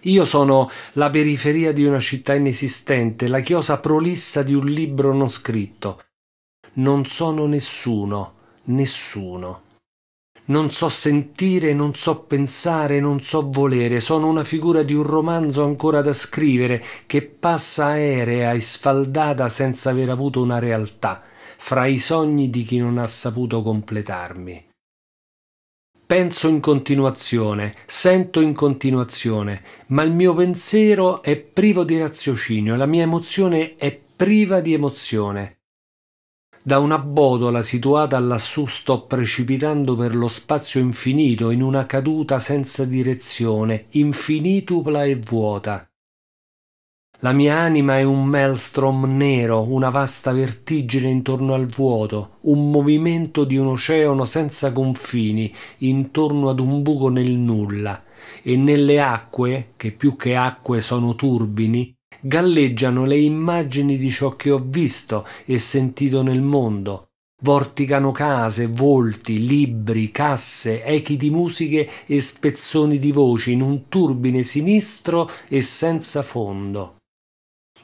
Io 0.02 0.24
sono 0.24 0.70
la 0.92 1.10
periferia 1.10 1.72
di 1.72 1.84
una 1.84 1.98
città 1.98 2.34
inesistente, 2.34 3.26
la 3.26 3.40
chiosa 3.40 3.78
prolissa 3.78 4.44
di 4.44 4.54
un 4.54 4.66
libro 4.66 5.12
non 5.12 5.28
scritto. 5.28 6.00
Non 6.74 7.06
sono 7.06 7.46
nessuno, 7.46 8.34
nessuno. 8.66 9.62
Non 10.48 10.70
so 10.70 10.88
sentire, 10.88 11.74
non 11.74 11.94
so 11.94 12.22
pensare, 12.22 13.00
non 13.00 13.20
so 13.20 13.50
volere, 13.50 13.98
sono 13.98 14.28
una 14.28 14.44
figura 14.44 14.84
di 14.84 14.94
un 14.94 15.02
romanzo 15.02 15.64
ancora 15.64 16.02
da 16.02 16.12
scrivere 16.12 16.84
che 17.06 17.22
passa 17.22 17.86
aerea 17.86 18.52
e 18.52 18.60
sfaldata 18.60 19.48
senza 19.48 19.90
aver 19.90 20.10
avuto 20.10 20.40
una 20.40 20.60
realtà, 20.60 21.20
fra 21.56 21.86
i 21.86 21.98
sogni 21.98 22.48
di 22.48 22.62
chi 22.62 22.78
non 22.78 22.98
ha 22.98 23.08
saputo 23.08 23.60
completarmi. 23.62 24.68
Penso 26.06 26.46
in 26.46 26.60
continuazione, 26.60 27.74
sento 27.84 28.40
in 28.40 28.54
continuazione, 28.54 29.64
ma 29.88 30.04
il 30.04 30.12
mio 30.12 30.32
pensiero 30.34 31.20
è 31.20 31.36
privo 31.36 31.82
di 31.82 31.98
raziocinio, 31.98 32.76
la 32.76 32.86
mia 32.86 33.02
emozione 33.02 33.74
è 33.74 33.98
priva 34.14 34.60
di 34.60 34.72
emozione. 34.74 35.56
Da 36.66 36.80
una 36.80 36.98
botola 36.98 37.62
situata 37.62 38.18
lassù 38.18 38.66
sto 38.66 39.02
precipitando 39.02 39.94
per 39.94 40.16
lo 40.16 40.26
spazio 40.26 40.80
infinito 40.80 41.50
in 41.50 41.62
una 41.62 41.86
caduta 41.86 42.40
senza 42.40 42.84
direzione, 42.84 43.86
infinitupla 43.90 45.04
e 45.04 45.14
vuota. 45.14 45.88
La 47.20 47.30
mia 47.30 47.56
anima 47.56 47.98
è 47.98 48.02
un 48.02 48.24
maelstrom 48.24 49.16
nero, 49.16 49.62
una 49.62 49.90
vasta 49.90 50.32
vertigine 50.32 51.08
intorno 51.08 51.54
al 51.54 51.68
vuoto, 51.68 52.38
un 52.40 52.68
movimento 52.68 53.44
di 53.44 53.56
un 53.56 53.68
oceano 53.68 54.24
senza 54.24 54.72
confini 54.72 55.54
intorno 55.78 56.48
ad 56.48 56.58
un 56.58 56.82
buco 56.82 57.10
nel 57.10 57.30
nulla, 57.30 58.02
e 58.42 58.56
nelle 58.56 59.00
acque, 59.00 59.74
che 59.76 59.92
più 59.92 60.16
che 60.16 60.34
acque 60.34 60.80
sono 60.80 61.14
turbini, 61.14 61.95
galleggiano 62.20 63.04
le 63.04 63.18
immagini 63.18 63.96
di 63.98 64.10
ciò 64.10 64.36
che 64.36 64.50
ho 64.50 64.62
visto 64.64 65.26
e 65.44 65.58
sentito 65.58 66.22
nel 66.22 66.42
mondo. 66.42 67.08
Vorticano 67.42 68.12
case, 68.12 68.66
volti, 68.66 69.46
libri, 69.46 70.10
casse, 70.10 70.82
echi 70.82 71.18
di 71.18 71.28
musiche 71.28 71.88
e 72.06 72.20
spezzoni 72.20 72.98
di 72.98 73.12
voci 73.12 73.52
in 73.52 73.60
un 73.60 73.88
turbine 73.88 74.42
sinistro 74.42 75.30
e 75.48 75.60
senza 75.60 76.22
fondo. 76.22 76.96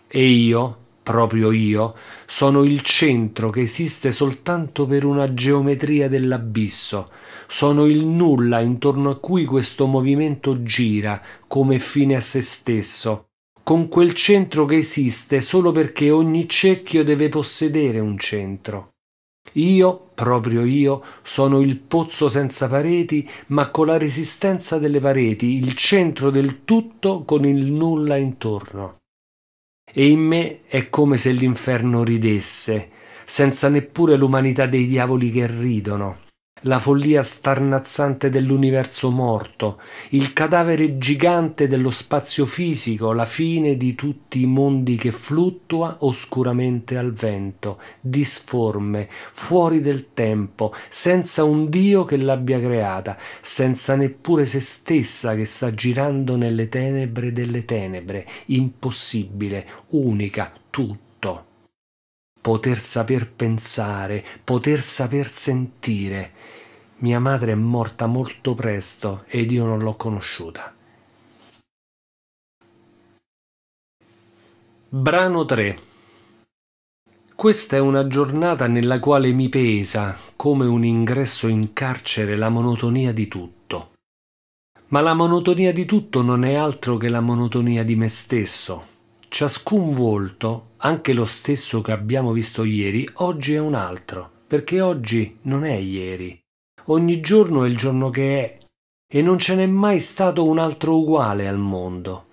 E 0.09 0.27
io, 0.27 0.79
proprio 1.03 1.51
io, 1.51 1.95
sono 2.27 2.65
il 2.65 2.81
centro 2.81 3.51
che 3.51 3.61
esiste 3.63 4.11
soltanto 4.11 4.87
per 4.87 5.05
una 5.05 5.35
geometria 5.35 6.09
dell'abisso, 6.09 7.11
sono 7.47 7.87
il 7.87 8.07
nulla 8.07 8.61
intorno 8.61 9.11
a 9.11 9.19
cui 9.19 9.45
questo 9.45 9.87
movimento 9.87 10.63
gira 10.63 11.21
come 11.47 11.79
fine 11.79 12.15
a 12.15 12.21
se 12.21 12.41
stesso, 12.41 13.32
con 13.63 13.89
quel 13.89 14.15
centro 14.15 14.65
che 14.65 14.77
esiste 14.77 15.41
solo 15.41 15.73
perché 15.73 16.11
ogni 16.11 16.49
cerchio 16.49 17.05
deve 17.05 17.29
possedere 17.29 17.99
un 18.01 18.19
centro. 18.19 18.91
Io, 19.55 20.11
proprio 20.15 20.65
io, 20.65 21.03
sono 21.23 21.61
il 21.61 21.77
pozzo 21.77 22.29
senza 22.29 22.69
pareti, 22.69 23.29
ma 23.49 23.71
con 23.71 23.87
la 23.87 23.99
resistenza 23.99 24.79
delle 24.79 25.01
pareti, 25.01 25.57
il 25.57 25.75
centro 25.75 26.31
del 26.31 26.65
tutto 26.65 27.25
con 27.25 27.45
il 27.45 27.71
nulla 27.71 28.17
intorno 28.17 29.01
e 29.95 30.09
in 30.09 30.21
me 30.21 30.61
è 30.67 30.89
come 30.89 31.17
se 31.17 31.33
l'inferno 31.33 32.03
ridesse, 32.03 32.91
senza 33.25 33.69
neppure 33.69 34.17
l'umanità 34.17 34.67
dei 34.67 34.87
diavoli 34.87 35.31
che 35.31 35.47
ridono 35.47 36.21
la 36.63 36.79
follia 36.79 37.23
starnazzante 37.23 38.29
dell'universo 38.29 39.11
morto, 39.11 39.81
il 40.11 40.33
cadavere 40.33 40.99
gigante 40.99 41.67
dello 41.67 41.91
spazio 41.91 42.47
fisico, 42.47 43.13
la 43.13 43.25
fine 43.25 43.77
di 43.77 43.95
tutti 43.95 44.43
i 44.43 44.47
mondi 44.47 44.97
che 44.97 45.11
fluttua 45.11 45.97
oscuramente 46.01 46.97
al 46.97 47.13
vento, 47.13 47.81
disforme, 48.01 49.09
fuori 49.11 49.81
del 49.81 50.13
tempo, 50.13 50.73
senza 50.89 51.43
un 51.43 51.69
Dio 51.69 52.05
che 52.05 52.17
l'abbia 52.17 52.61
creata, 52.61 53.17
senza 53.41 53.97
neppure 53.97 54.45
se 54.45 54.61
stessa 54.61 55.35
che 55.35 55.45
sta 55.45 55.71
girando 55.73 56.37
nelle 56.37 56.69
tenebre 56.69 57.33
delle 57.33 57.65
tenebre, 57.65 58.27
impossibile, 58.47 59.67
unica, 59.91 60.53
tutto 60.71 61.51
poter 62.43 62.77
saper 62.77 63.31
pensare, 63.31 64.23
poter 64.43 64.81
saper 64.81 65.29
sentire. 65.29 66.33
Mia 67.03 67.19
madre 67.19 67.51
è 67.51 67.57
morta 67.57 68.07
molto 68.07 68.55
presto 68.55 69.25
ed 69.27 69.51
io 69.51 69.65
non 69.65 69.81
l'ho 69.81 69.97
conosciuta. 69.97 70.73
Brano 74.89 75.45
3 75.45 75.79
Questa 77.35 77.75
è 77.75 77.81
una 77.81 78.07
giornata 78.07 78.69
nella 78.69 79.01
quale 79.01 79.33
mi 79.33 79.49
pesa, 79.49 80.17
come 80.37 80.67
un 80.67 80.85
ingresso 80.85 81.49
in 81.49 81.73
carcere, 81.73 82.37
la 82.37 82.51
monotonia 82.51 83.13
di 83.13 83.27
tutto. 83.27 83.95
Ma 84.89 85.01
la 85.01 85.15
monotonia 85.15 85.73
di 85.73 85.85
tutto 85.87 86.23
non 86.23 86.45
è 86.45 86.55
altro 86.55 86.99
che 86.99 87.09
la 87.09 87.21
monotonia 87.21 87.83
di 87.83 87.97
me 87.97 88.07
stesso, 88.07 88.87
Ciascun 89.27 89.93
volto, 89.95 90.75
anche 90.77 91.15
lo 91.15 91.25
stesso 91.25 91.81
che 91.81 91.91
abbiamo 91.91 92.31
visto 92.31 92.63
ieri, 92.63 93.09
oggi 93.15 93.55
è 93.55 93.59
un 93.59 93.75
altro, 93.75 94.31
perché 94.47 94.81
oggi 94.81 95.39
non 95.43 95.65
è 95.65 95.75
ieri. 95.75 96.42
Ogni 96.87 97.21
giorno 97.21 97.65
è 97.65 97.69
il 97.69 97.77
giorno 97.77 98.11
che 98.11 98.41
è, 98.41 98.59
e 99.07 99.23
non 99.23 99.39
ce 99.39 99.55
n'è 99.55 99.67
mai 99.67 100.01
stato 100.01 100.45
un 100.45 100.59
altro 100.59 100.99
uguale 100.99 101.47
al 101.47 101.59
mondo. 101.59 102.27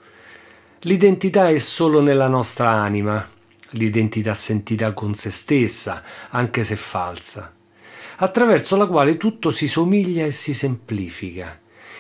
L'identità 0.84 1.50
è 1.50 1.58
solo 1.58 2.02
nella 2.02 2.28
nostra 2.28 2.72
anima, 2.72 3.30
l'identità 3.72 4.34
sentita 4.34 4.94
con 4.94 5.14
se 5.14 5.30
stessa, 5.30 6.02
anche 6.30 6.64
se 6.64 6.76
falsa, 6.78 7.54
attraverso 8.18 8.76
la 8.78 8.88
quale 8.88 9.18
tutto 9.18 9.52
si 9.52 9.68
somiglia 9.68 10.26
e 10.26 10.32
si 10.32 10.54
semplifica. 10.54 11.60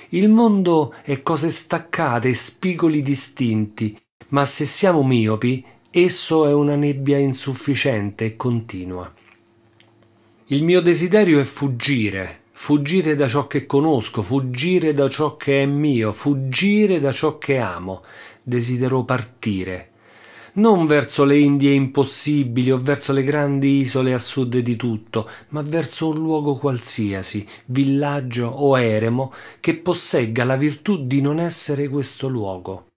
Il 0.09 0.29
mondo 0.29 0.95
è 1.03 1.21
cose 1.21 1.51
staccate 1.51 2.29
e 2.29 2.33
spigoli 2.33 3.03
distinti, 3.03 3.99
ma 4.29 4.45
se 4.45 4.65
siamo 4.65 5.03
miopi, 5.03 5.63
esso 5.91 6.47
è 6.47 6.53
una 6.53 6.75
nebbia 6.75 7.17
insufficiente 7.17 8.25
e 8.25 8.35
continua. 8.35 9.13
Il 10.47 10.63
mio 10.63 10.81
desiderio 10.81 11.39
è 11.39 11.43
fuggire, 11.43 12.38
fuggire 12.61 13.15
da 13.15 13.27
ciò 13.29 13.47
che 13.47 13.65
conosco, 13.65 14.21
fuggire 14.21 14.93
da 14.93 15.09
ciò 15.09 15.37
che 15.37 15.63
è 15.63 15.65
mio, 15.65 16.11
fuggire 16.11 16.99
da 16.99 17.11
ciò 17.11 17.37
che 17.37 17.57
amo. 17.57 18.03
Desidero 18.43 19.05
partire, 19.05 19.91
non 20.55 20.85
verso 20.85 21.23
le 21.23 21.39
Indie 21.39 21.71
impossibili 21.71 22.69
o 22.69 22.77
verso 22.77 23.13
le 23.13 23.23
grandi 23.23 23.79
isole 23.79 24.13
a 24.13 24.19
sud 24.19 24.57
di 24.57 24.75
tutto, 24.75 25.27
ma 25.49 25.61
verso 25.61 26.09
un 26.09 26.17
luogo 26.17 26.55
qualsiasi, 26.55 27.47
villaggio 27.67 28.47
o 28.47 28.77
eremo, 28.77 29.33
che 29.61 29.77
possegga 29.77 30.43
la 30.43 30.57
virtù 30.57 31.07
di 31.07 31.21
non 31.21 31.39
essere 31.39 31.87
questo 31.87 32.27
luogo. 32.27 32.87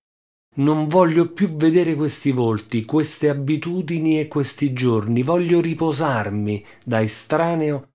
Non 0.57 0.89
voglio 0.89 1.31
più 1.31 1.55
vedere 1.55 1.95
questi 1.95 2.33
volti, 2.33 2.85
queste 2.85 3.29
abitudini 3.29 4.19
e 4.19 4.29
questi 4.29 4.73
giorni, 4.73 5.23
voglio 5.23 5.61
riposarmi 5.61 6.63
da 6.85 7.01
estraneo, 7.01 7.92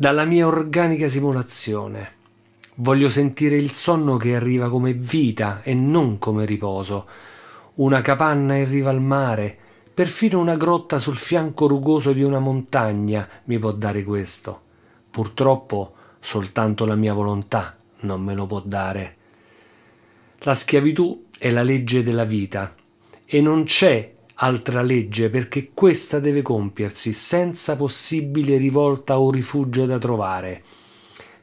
dalla 0.00 0.24
mia 0.24 0.46
organica 0.46 1.08
simulazione. 1.08 2.12
Voglio 2.76 3.08
sentire 3.08 3.56
il 3.56 3.72
sonno 3.72 4.16
che 4.16 4.36
arriva 4.36 4.70
come 4.70 4.92
vita 4.92 5.60
e 5.64 5.74
non 5.74 6.20
come 6.20 6.44
riposo. 6.44 7.04
Una 7.74 8.00
capanna 8.00 8.54
in 8.54 8.68
riva 8.68 8.90
al 8.90 9.00
mare, 9.00 9.58
perfino 9.92 10.38
una 10.38 10.54
grotta 10.54 11.00
sul 11.00 11.16
fianco 11.16 11.66
rugoso 11.66 12.12
di 12.12 12.22
una 12.22 12.38
montagna 12.38 13.28
mi 13.46 13.58
può 13.58 13.72
dare 13.72 14.04
questo. 14.04 14.60
Purtroppo 15.10 15.94
soltanto 16.20 16.86
la 16.86 16.94
mia 16.94 17.12
volontà 17.12 17.76
non 18.02 18.22
me 18.22 18.34
lo 18.34 18.46
può 18.46 18.62
dare. 18.64 19.16
La 20.42 20.54
schiavitù 20.54 21.24
è 21.36 21.50
la 21.50 21.64
legge 21.64 22.04
della 22.04 22.22
vita 22.22 22.72
e 23.24 23.40
non 23.40 23.64
c'è 23.64 24.14
altra 24.40 24.82
legge 24.82 25.30
perché 25.30 25.70
questa 25.74 26.20
deve 26.20 26.42
compiersi 26.42 27.12
senza 27.12 27.76
possibile 27.76 28.56
rivolta 28.56 29.18
o 29.18 29.30
rifugio 29.30 29.84
da 29.86 29.98
trovare. 29.98 30.62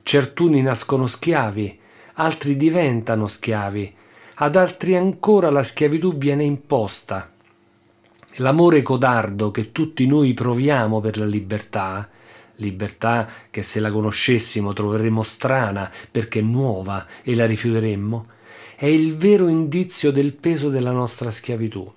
Certuni 0.04 0.62
nascono 0.62 1.08
schiavi, 1.08 1.80
altri 2.14 2.56
diventano 2.56 3.28
schiavi, 3.28 3.94
ad 4.36 4.56
altri 4.56 4.96
ancora 4.96 5.50
la 5.50 5.64
schiavitù 5.64 6.16
viene 6.16 6.44
imposta. 6.44 7.32
L'amore 8.38 8.82
codardo 8.82 9.52
che 9.52 9.72
tutti 9.72 10.06
noi 10.08 10.34
proviamo 10.34 11.00
per 11.02 11.18
la 11.18 11.26
libertà, 11.26 12.08
libertà 12.56 13.28
che 13.50 13.64
se 13.64 13.80
la 13.80 13.92
conoscessimo 13.92 14.72
troveremmo 14.72 15.24
strana 15.24 15.92
perché 16.12 16.42
nuova 16.42 17.06
e 17.24 17.36
la 17.36 17.46
rifiuteremmo, 17.46 18.28
è 18.78 18.86
il 18.86 19.16
vero 19.18 19.48
indizio 19.48 20.12
del 20.12 20.34
peso 20.34 20.70
della 20.70 20.92
nostra 20.92 21.32
schiavitù. 21.32 21.92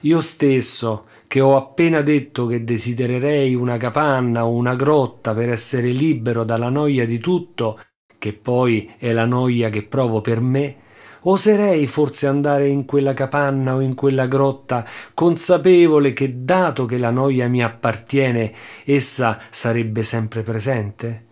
Io 0.00 0.22
stesso, 0.22 1.04
che 1.26 1.40
ho 1.40 1.56
appena 1.56 2.00
detto 2.00 2.46
che 2.46 2.64
desidererei 2.64 3.54
una 3.54 3.76
capanna 3.76 4.46
o 4.46 4.52
una 4.52 4.74
grotta 4.74 5.34
per 5.34 5.50
essere 5.50 5.88
libero 5.88 6.42
dalla 6.42 6.70
noia 6.70 7.04
di 7.04 7.18
tutto, 7.18 7.78
che 8.16 8.32
poi 8.32 8.94
è 8.96 9.12
la 9.12 9.26
noia 9.26 9.68
che 9.68 9.82
provo 9.82 10.22
per 10.22 10.40
me, 10.40 10.76
oserei 11.22 11.86
forse 11.86 12.26
andare 12.26 12.68
in 12.68 12.86
quella 12.86 13.12
capanna 13.12 13.74
o 13.74 13.80
in 13.80 13.94
quella 13.94 14.26
grotta, 14.26 14.86
consapevole 15.12 16.14
che 16.14 16.44
dato 16.44 16.86
che 16.86 16.96
la 16.96 17.10
noia 17.10 17.46
mi 17.48 17.62
appartiene, 17.62 18.54
essa 18.84 19.38
sarebbe 19.50 20.02
sempre 20.02 20.42
presente? 20.42 21.26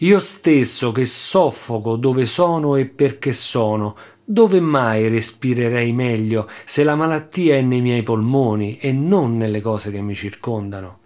Io 0.00 0.18
stesso 0.18 0.92
che 0.92 1.04
soffoco 1.04 1.96
dove 1.96 2.26
sono 2.26 2.76
e 2.76 2.84
perché 2.84 3.32
sono, 3.32 3.96
dove 4.28 4.58
mai 4.58 5.08
respirerei 5.08 5.92
meglio 5.92 6.48
se 6.64 6.82
la 6.82 6.96
malattia 6.96 7.54
è 7.54 7.60
nei 7.62 7.80
miei 7.80 8.02
polmoni 8.02 8.76
e 8.78 8.90
non 8.90 9.36
nelle 9.36 9.60
cose 9.60 9.92
che 9.92 10.00
mi 10.00 10.14
circondano? 10.14 10.98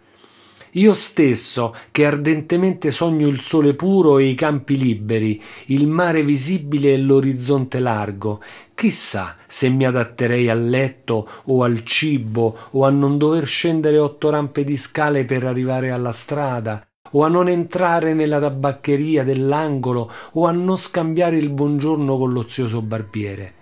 Io 0.75 0.95
stesso 0.95 1.75
che 1.91 2.07
ardentemente 2.07 2.91
sogno 2.91 3.27
il 3.27 3.41
sole 3.41 3.75
puro 3.75 4.19
e 4.19 4.27
i 4.27 4.35
campi 4.35 4.79
liberi, 4.79 5.43
il 5.67 5.87
mare 5.87 6.23
visibile 6.23 6.93
e 6.93 6.99
l'orizzonte 6.99 7.81
largo, 7.81 8.41
chissà 8.75 9.37
se 9.47 9.69
mi 9.69 9.85
adatterei 9.85 10.49
al 10.49 10.69
letto 10.69 11.29
o 11.47 11.65
al 11.65 11.83
cibo 11.83 12.57
o 12.71 12.85
a 12.85 12.91
non 12.91 13.19
dover 13.19 13.47
scendere 13.47 13.99
otto 13.99 14.31
rampe 14.31 14.63
di 14.63 14.77
scale 14.77 15.25
per 15.25 15.45
arrivare 15.45 15.91
alla 15.91 16.13
strada, 16.13 16.87
o 17.11 17.25
a 17.25 17.29
non 17.29 17.49
entrare 17.49 18.15
nella 18.15 18.39
tabaccheria 18.41 19.25
dell'angolo 19.25 20.11
o 20.33 20.47
a 20.47 20.53
non 20.53 20.77
scambiare 20.77 21.37
il 21.37 21.51
buongiorno 21.51 22.17
con 22.17 22.33
l'ozioso 22.33 22.83
barbiere. 22.83 23.55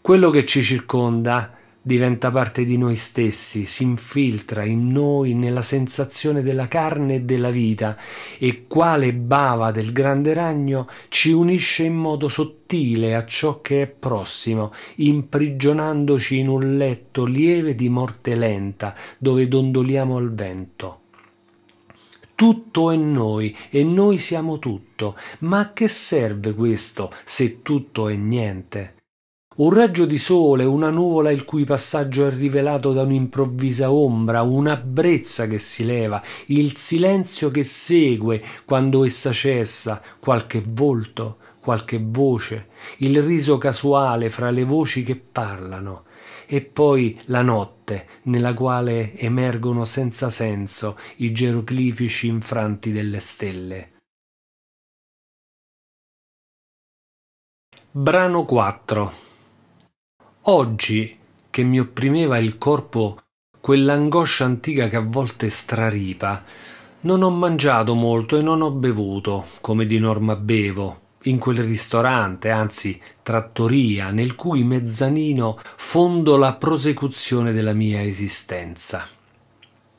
Quello 0.00 0.30
che 0.30 0.44
ci 0.44 0.62
circonda 0.62 1.54
diventa 1.86 2.30
parte 2.30 2.64
di 2.64 2.78
noi 2.78 2.96
stessi, 2.96 3.66
si 3.66 3.82
infiltra 3.82 4.64
in 4.64 4.90
noi 4.90 5.34
nella 5.34 5.60
sensazione 5.60 6.40
della 6.40 6.66
carne 6.66 7.16
e 7.16 7.20
della 7.20 7.50
vita 7.50 7.98
e 8.38 8.66
quale 8.66 9.12
bava 9.12 9.70
del 9.70 9.92
grande 9.92 10.32
ragno 10.32 10.88
ci 11.08 11.30
unisce 11.32 11.82
in 11.82 11.94
modo 11.94 12.28
sottile 12.28 13.14
a 13.14 13.26
ciò 13.26 13.60
che 13.60 13.82
è 13.82 13.86
prossimo, 13.86 14.72
imprigionandoci 14.96 16.38
in 16.38 16.48
un 16.48 16.78
letto 16.78 17.26
lieve 17.26 17.74
di 17.74 17.90
morte 17.90 18.34
lenta 18.34 18.94
dove 19.18 19.46
dondoliamo 19.46 20.16
al 20.16 20.32
vento. 20.32 21.03
Tutto 22.44 22.90
è 22.90 22.96
noi 22.96 23.56
e 23.70 23.84
noi 23.84 24.18
siamo 24.18 24.58
tutto. 24.58 25.16
Ma 25.38 25.60
a 25.60 25.72
che 25.72 25.88
serve 25.88 26.54
questo 26.54 27.10
se 27.24 27.62
tutto 27.62 28.06
è 28.10 28.16
niente? 28.16 28.96
Un 29.56 29.72
raggio 29.72 30.04
di 30.04 30.18
sole, 30.18 30.64
una 30.64 30.90
nuvola 30.90 31.30
il 31.30 31.46
cui 31.46 31.64
passaggio 31.64 32.26
è 32.26 32.30
rivelato 32.30 32.92
da 32.92 33.00
un'improvvisa 33.00 33.90
ombra, 33.90 34.42
una 34.42 34.76
brezza 34.76 35.46
che 35.46 35.58
si 35.58 35.86
leva, 35.86 36.22
il 36.48 36.76
silenzio 36.76 37.50
che 37.50 37.64
segue 37.64 38.42
quando 38.66 39.06
essa 39.06 39.32
cessa, 39.32 40.02
qualche 40.20 40.62
volto, 40.66 41.38
qualche 41.60 41.98
voce, 41.98 42.68
il 42.98 43.22
riso 43.22 43.56
casuale 43.56 44.28
fra 44.28 44.50
le 44.50 44.64
voci 44.64 45.02
che 45.02 45.16
parlano 45.16 46.04
e 46.46 46.62
poi 46.62 47.20
la 47.26 47.42
notte 47.42 48.06
nella 48.24 48.54
quale 48.54 49.16
emergono 49.16 49.84
senza 49.84 50.30
senso 50.30 50.98
i 51.16 51.32
geroglifici 51.32 52.26
infranti 52.26 52.92
delle 52.92 53.20
stelle. 53.20 53.92
Brano 57.90 58.44
4 58.44 59.12
Oggi 60.42 61.18
che 61.48 61.62
mi 61.62 61.78
opprimeva 61.78 62.38
il 62.38 62.58
corpo 62.58 63.18
quell'angoscia 63.64 64.44
antica 64.44 64.90
che 64.90 64.96
a 64.96 65.00
volte 65.00 65.48
straripa, 65.48 66.44
non 67.00 67.22
ho 67.22 67.30
mangiato 67.30 67.94
molto 67.94 68.36
e 68.36 68.42
non 68.42 68.60
ho 68.60 68.70
bevuto, 68.70 69.46
come 69.62 69.86
di 69.86 69.98
norma 69.98 70.36
bevo, 70.36 71.03
in 71.24 71.38
quel 71.38 71.58
ristorante, 71.58 72.50
anzi 72.50 73.00
trattoria, 73.22 74.10
nel 74.10 74.34
cui 74.34 74.64
mezzanino 74.64 75.58
fondo 75.76 76.36
la 76.36 76.54
prosecuzione 76.54 77.52
della 77.52 77.72
mia 77.72 78.02
esistenza. 78.02 79.06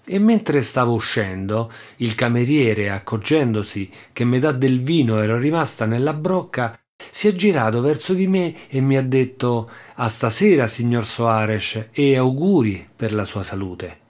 E 0.08 0.20
mentre 0.20 0.62
stavo 0.62 0.94
uscendo, 0.94 1.72
il 1.98 2.14
cameriere, 2.14 2.92
accorgendosi 2.92 3.90
che 4.14 4.24
metà 4.24 4.52
del 4.52 4.84
vino 4.84 5.20
era 5.20 5.38
rimasta 5.38 5.86
nella 5.86 6.14
brocca, 6.14 6.78
si 7.10 7.28
è 7.28 7.34
girato 7.34 7.82
verso 7.82 8.14
di 8.14 8.28
me 8.28 8.68
e 8.68 8.82
mi 8.82 8.98
ha 8.98 9.04
detto 9.04 9.70
a 9.96 10.08
stasera, 10.08 10.68
signor 10.68 11.06
Soares, 11.06 11.88
e 11.92 12.18
auguri 12.18 12.88
per 12.96 13.14
la 13.14 13.26
sua 13.26 13.42
salute. 13.42 14.04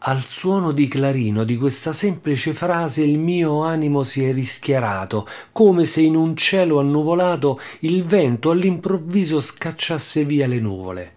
Al 0.00 0.22
suono 0.22 0.70
di 0.70 0.86
clarino 0.86 1.42
di 1.42 1.56
questa 1.56 1.92
semplice 1.92 2.54
frase 2.54 3.02
il 3.02 3.18
mio 3.18 3.62
animo 3.62 4.04
si 4.04 4.24
è 4.24 4.32
rischiarato, 4.32 5.26
come 5.50 5.84
se 5.86 6.02
in 6.02 6.14
un 6.14 6.36
cielo 6.36 6.78
annuvolato 6.78 7.58
il 7.80 8.04
vento 8.04 8.50
all'improvviso 8.50 9.40
scacciasse 9.40 10.24
via 10.24 10.46
le 10.46 10.60
nuvole. 10.60 11.16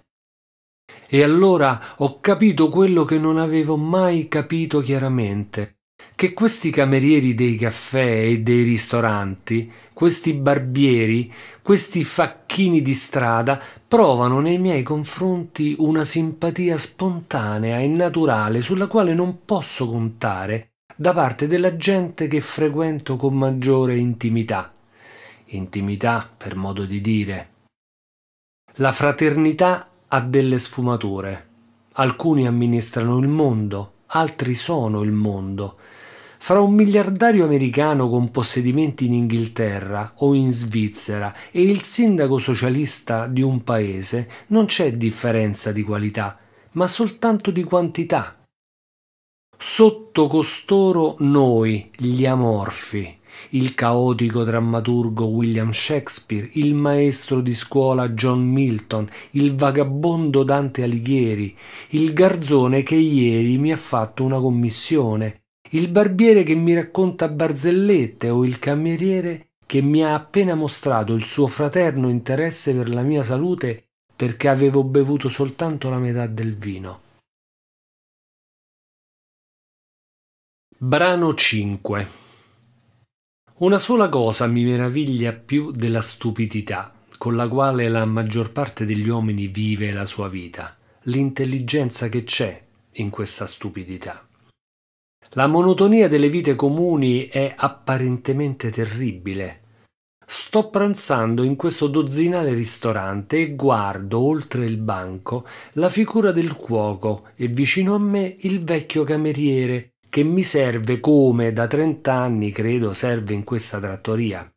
E 1.07 1.21
allora 1.21 1.79
ho 1.97 2.19
capito 2.19 2.69
quello 2.69 3.05
che 3.05 3.19
non 3.19 3.37
avevo 3.37 3.77
mai 3.77 4.27
capito 4.27 4.81
chiaramente, 4.81 5.80
che 6.15 6.33
questi 6.33 6.69
camerieri 6.69 7.33
dei 7.33 7.55
caffè 7.55 8.25
e 8.25 8.39
dei 8.41 8.63
ristoranti, 8.63 9.71
questi 9.93 10.33
barbieri, 10.33 11.31
questi 11.61 12.03
facchini 12.03 12.81
di 12.81 12.93
strada 12.93 13.61
provano 13.87 14.39
nei 14.39 14.57
miei 14.57 14.83
confronti 14.83 15.75
una 15.79 16.03
simpatia 16.03 16.77
spontanea 16.77 17.79
e 17.79 17.87
naturale 17.87 18.61
sulla 18.61 18.87
quale 18.87 19.13
non 19.13 19.45
posso 19.45 19.87
contare 19.87 20.71
da 20.95 21.13
parte 21.13 21.47
della 21.47 21.75
gente 21.75 22.27
che 22.27 22.41
frequento 22.41 23.15
con 23.17 23.35
maggiore 23.35 23.95
intimità. 23.97 24.73
Intimità, 25.45 26.29
per 26.35 26.55
modo 26.55 26.85
di 26.85 27.01
dire. 27.01 27.49
La 28.75 28.91
fraternità 28.91 29.89
ha 30.07 30.21
delle 30.21 30.59
sfumature. 30.59 31.47
Alcuni 31.93 32.47
amministrano 32.47 33.17
il 33.17 33.27
mondo, 33.27 33.93
altri 34.07 34.53
sono 34.53 35.01
il 35.01 35.11
mondo. 35.11 35.77
Fra 36.43 36.59
un 36.59 36.73
miliardario 36.73 37.45
americano 37.45 38.09
con 38.09 38.31
possedimenti 38.31 39.05
in 39.05 39.13
Inghilterra 39.13 40.13
o 40.17 40.33
in 40.33 40.51
Svizzera 40.51 41.35
e 41.51 41.61
il 41.61 41.83
sindaco 41.83 42.39
socialista 42.39 43.27
di 43.27 43.43
un 43.43 43.61
paese 43.61 44.27
non 44.47 44.65
c'è 44.65 44.93
differenza 44.93 45.71
di 45.71 45.83
qualità, 45.83 46.39
ma 46.71 46.87
soltanto 46.87 47.51
di 47.51 47.63
quantità. 47.63 48.43
Sotto 49.55 50.25
costoro 50.25 51.15
noi, 51.19 51.91
gli 51.95 52.25
amorfi, 52.25 53.19
il 53.49 53.75
caotico 53.75 54.43
drammaturgo 54.43 55.25
William 55.25 55.69
Shakespeare, 55.69 56.49
il 56.53 56.73
maestro 56.73 57.41
di 57.41 57.53
scuola 57.53 58.09
John 58.09 58.41
Milton, 58.41 59.07
il 59.31 59.55
vagabondo 59.55 60.41
Dante 60.41 60.81
Alighieri, 60.81 61.55
il 61.89 62.13
garzone 62.13 62.81
che 62.81 62.95
ieri 62.95 63.59
mi 63.59 63.71
ha 63.71 63.77
fatto 63.77 64.23
una 64.23 64.39
commissione, 64.39 65.40
il 65.73 65.89
barbiere 65.89 66.43
che 66.43 66.55
mi 66.55 66.73
racconta 66.73 67.27
barzellette 67.27 68.29
o 68.29 68.45
il 68.45 68.59
cameriere 68.59 69.51
che 69.65 69.81
mi 69.81 70.03
ha 70.03 70.13
appena 70.13 70.55
mostrato 70.55 71.13
il 71.13 71.25
suo 71.25 71.47
fraterno 71.47 72.09
interesse 72.09 72.73
per 72.73 72.89
la 72.89 73.03
mia 73.03 73.23
salute 73.23 73.85
perché 74.15 74.47
avevo 74.49 74.83
bevuto 74.83 75.29
soltanto 75.29 75.89
la 75.89 75.97
metà 75.97 76.27
del 76.27 76.55
vino. 76.55 77.01
Brano 80.77 81.33
5 81.33 82.19
una 83.61 83.77
sola 83.77 84.09
cosa 84.09 84.47
mi 84.47 84.63
meraviglia 84.63 85.33
più 85.33 85.69
della 85.69 86.01
stupidità 86.01 86.95
con 87.19 87.35
la 87.35 87.47
quale 87.47 87.87
la 87.89 88.05
maggior 88.05 88.51
parte 88.51 88.85
degli 88.85 89.07
uomini 89.07 89.45
vive 89.45 89.91
la 89.91 90.05
sua 90.05 90.27
vita, 90.27 90.75
l'intelligenza 91.01 92.09
che 92.09 92.23
c'è 92.23 92.59
in 92.93 93.11
questa 93.11 93.45
stupidità. 93.45 94.25
La 95.35 95.47
monotonia 95.47 96.09
delle 96.09 96.27
vite 96.27 96.55
comuni 96.55 97.27
è 97.27 97.53
apparentemente 97.55 98.69
terribile. 98.69 99.59
Sto 100.25 100.69
pranzando 100.69 101.43
in 101.43 101.55
questo 101.55 101.87
dozzinale 101.87 102.53
ristorante 102.53 103.39
e 103.39 103.55
guardo 103.55 104.19
oltre 104.19 104.65
il 104.65 104.75
banco 104.75 105.47
la 105.73 105.87
figura 105.87 106.33
del 106.33 106.55
cuoco 106.55 107.29
e 107.35 107.47
vicino 107.47 107.95
a 107.95 107.97
me 107.97 108.35
il 108.39 108.65
vecchio 108.65 109.05
cameriere 109.05 109.93
che 110.09 110.23
mi 110.23 110.43
serve 110.43 110.99
come 110.99 111.53
da 111.53 111.65
trent'anni 111.65 112.51
credo 112.51 112.91
serve 112.91 113.33
in 113.33 113.45
questa 113.45 113.79
trattoria. 113.79 114.51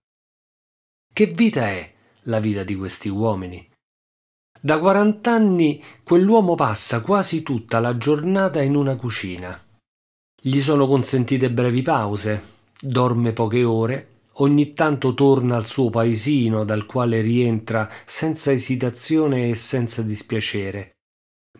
Che 1.13 1.27
vita 1.27 1.69
è 1.69 1.93
la 2.23 2.41
vita 2.41 2.65
di 2.65 2.75
questi 2.75 3.09
uomini? 3.09 3.65
Da 4.61 4.81
quarant'anni 4.81 5.81
quell'uomo 6.03 6.57
passa 6.57 7.01
quasi 7.01 7.43
tutta 7.43 7.79
la 7.79 7.97
giornata 7.97 8.61
in 8.61 8.75
una 8.75 8.97
cucina. 8.97 9.64
Gli 10.47 10.61
sono 10.61 10.87
consentite 10.87 11.51
brevi 11.51 11.81
pause, 11.81 12.43
dorme 12.79 13.33
poche 13.33 13.65
ore, 13.65 14.09
ogni 14.33 14.75
tanto 14.75 15.15
torna 15.15 15.57
al 15.57 15.65
suo 15.65 15.89
paesino 15.89 16.65
dal 16.65 16.85
quale 16.85 17.23
rientra 17.23 17.89
senza 18.05 18.53
esitazione 18.53 19.49
e 19.49 19.55
senza 19.55 20.03
dispiacere 20.03 20.97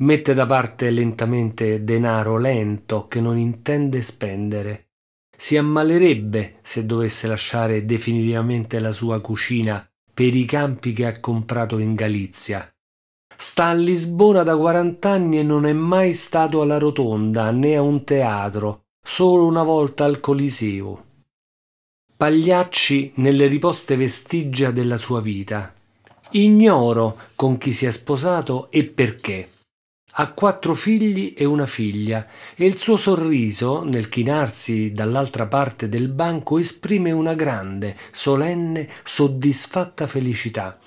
Mette 0.01 0.35
da 0.35 0.45
parte 0.45 0.91
lentamente 0.91 1.83
denaro 1.83 2.37
lento 2.37 3.07
che 3.09 3.23
non 3.23 3.39
intende 3.39 4.03
spendere. 4.03 4.89
Si 5.35 5.57
ammalerebbe 5.57 6.59
se 6.61 6.85
dovesse 6.85 7.27
lasciare 7.27 7.87
definitivamente 7.87 8.81
la 8.81 8.93
sua 8.93 9.21
cucina 9.23 9.83
per 10.13 10.37
i 10.37 10.45
campi 10.45 10.93
che 10.93 11.07
ha 11.07 11.21
comprato 11.21 11.79
in 11.79 11.95
Galizia. 11.95 12.74
Sta 13.37 13.67
a 13.67 13.75
Lisbona 13.75 14.43
da 14.43 14.57
quarant'anni 14.57 15.39
e 15.39 15.43
non 15.43 15.67
è 15.67 15.73
mai 15.73 16.13
stato 16.15 16.61
alla 16.61 16.79
rotonda 16.79 17.51
né 17.51 17.77
a 17.77 17.83
un 17.83 18.05
teatro, 18.05 18.85
solo 19.03 19.47
una 19.47 19.63
volta 19.63 20.05
al 20.05 20.21
Coliseo. 20.21 21.05
Pagliacci 22.17 23.13
nelle 23.17 23.47
riposte 23.47 23.97
vestigia 23.97 24.71
della 24.71 24.99
sua 24.99 25.21
vita. 25.21 25.75
Ignoro 26.31 27.17
con 27.35 27.59
chi 27.59 27.73
si 27.73 27.87
è 27.87 27.91
sposato 27.91 28.71
e 28.71 28.85
perché. 28.85 29.51
Ha 30.17 30.33
quattro 30.33 30.75
figli 30.75 31.35
e 31.37 31.45
una 31.45 31.67
figlia 31.67 32.29
e 32.55 32.67
il 32.67 32.77
suo 32.77 32.97
sorriso, 32.97 33.83
nel 33.83 34.09
chinarsi 34.09 34.93
dall'altra 34.93 35.47
parte 35.47 35.89
del 35.89 36.09
banco, 36.09 36.59
esprime 36.59 37.11
una 37.11 37.35
grande, 37.35 37.97
solenne, 38.13 38.89
soddisfatta 39.03 40.07
felicità. 40.07 40.79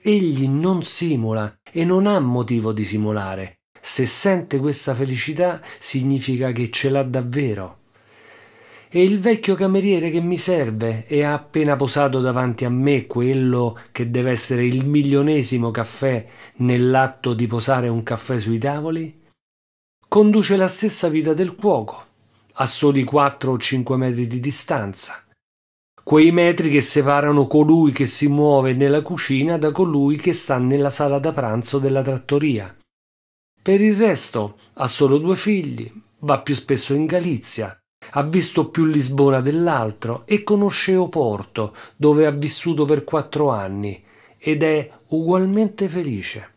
Egli 0.00 0.46
non 0.48 0.84
simula 0.84 1.52
e 1.76 1.84
non 1.84 2.06
ha 2.06 2.18
motivo 2.20 2.72
di 2.72 2.84
simulare. 2.84 3.58
Se 3.78 4.06
sente 4.06 4.58
questa 4.58 4.94
felicità 4.94 5.60
significa 5.78 6.50
che 6.50 6.70
ce 6.70 6.88
l'ha 6.88 7.02
davvero 7.02 7.80
e 8.88 9.04
il 9.04 9.20
vecchio 9.20 9.54
cameriere 9.54 10.08
che 10.08 10.22
mi 10.22 10.38
serve 10.38 11.06
e 11.06 11.22
ha 11.22 11.34
appena 11.34 11.76
posato 11.76 12.20
davanti 12.20 12.64
a 12.64 12.70
me 12.70 13.06
quello 13.06 13.78
che 13.92 14.10
deve 14.10 14.30
essere 14.30 14.64
il 14.64 14.86
milionesimo 14.86 15.70
caffè 15.70 16.26
nell'atto 16.56 17.34
di 17.34 17.46
posare 17.46 17.88
un 17.88 18.02
caffè 18.02 18.38
sui 18.38 18.58
tavoli? 18.58 19.24
Conduce 20.08 20.56
la 20.56 20.68
stessa 20.68 21.10
vita 21.10 21.34
del 21.34 21.56
cuoco, 21.56 22.06
a 22.54 22.64
soli 22.64 23.04
quattro 23.04 23.52
o 23.52 23.58
cinque 23.58 23.98
metri 23.98 24.26
di 24.26 24.40
distanza. 24.40 25.25
Quei 26.08 26.30
metri 26.30 26.70
che 26.70 26.82
separano 26.82 27.48
colui 27.48 27.90
che 27.90 28.06
si 28.06 28.28
muove 28.28 28.74
nella 28.74 29.02
cucina 29.02 29.58
da 29.58 29.72
colui 29.72 30.16
che 30.16 30.32
sta 30.34 30.56
nella 30.56 30.88
sala 30.88 31.18
da 31.18 31.32
pranzo 31.32 31.80
della 31.80 32.00
trattoria. 32.00 32.72
Per 33.60 33.80
il 33.80 33.96
resto 33.96 34.56
ha 34.74 34.86
solo 34.86 35.18
due 35.18 35.34
figli, 35.34 35.92
va 36.20 36.38
più 36.42 36.54
spesso 36.54 36.94
in 36.94 37.06
Galizia, 37.06 37.76
ha 38.10 38.22
visto 38.22 38.70
più 38.70 38.84
Lisbona 38.84 39.40
dell'altro 39.40 40.22
e 40.26 40.44
conosce 40.44 40.94
Oporto, 40.94 41.74
dove 41.96 42.24
ha 42.24 42.30
vissuto 42.30 42.84
per 42.84 43.02
quattro 43.02 43.50
anni, 43.50 44.00
ed 44.38 44.62
è 44.62 44.88
ugualmente 45.08 45.88
felice. 45.88 46.54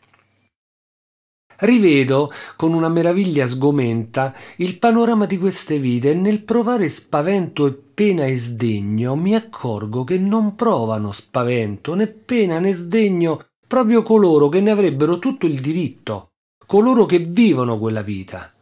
Rivedo 1.61 2.31
con 2.55 2.73
una 2.73 2.87
meraviglia 2.87 3.45
sgomenta 3.45 4.33
il 4.57 4.77
panorama 4.77 5.25
di 5.25 5.37
queste 5.37 5.77
vite 5.77 6.11
e 6.11 6.13
nel 6.15 6.43
provare 6.43 6.87
spavento 6.87 7.67
e 7.67 7.73
pena 7.73 8.25
e 8.25 8.37
sdegno 8.37 9.15
mi 9.17 9.35
accorgo 9.35 10.05
che 10.05 10.17
non 10.17 10.55
provano 10.55 11.11
spavento 11.11 11.95
né 11.95 12.07
pena 12.07 12.59
né 12.59 12.71
sdegno 12.71 13.47
proprio 13.67 14.03
coloro 14.03 14.47
che 14.47 14.61
ne 14.61 14.71
avrebbero 14.71 15.19
tutto 15.19 15.45
il 15.45 15.59
diritto, 15.59 16.31
coloro 16.65 17.05
che 17.05 17.19
vivono 17.19 17.77
quella 17.77 18.03
vita. 18.03 18.53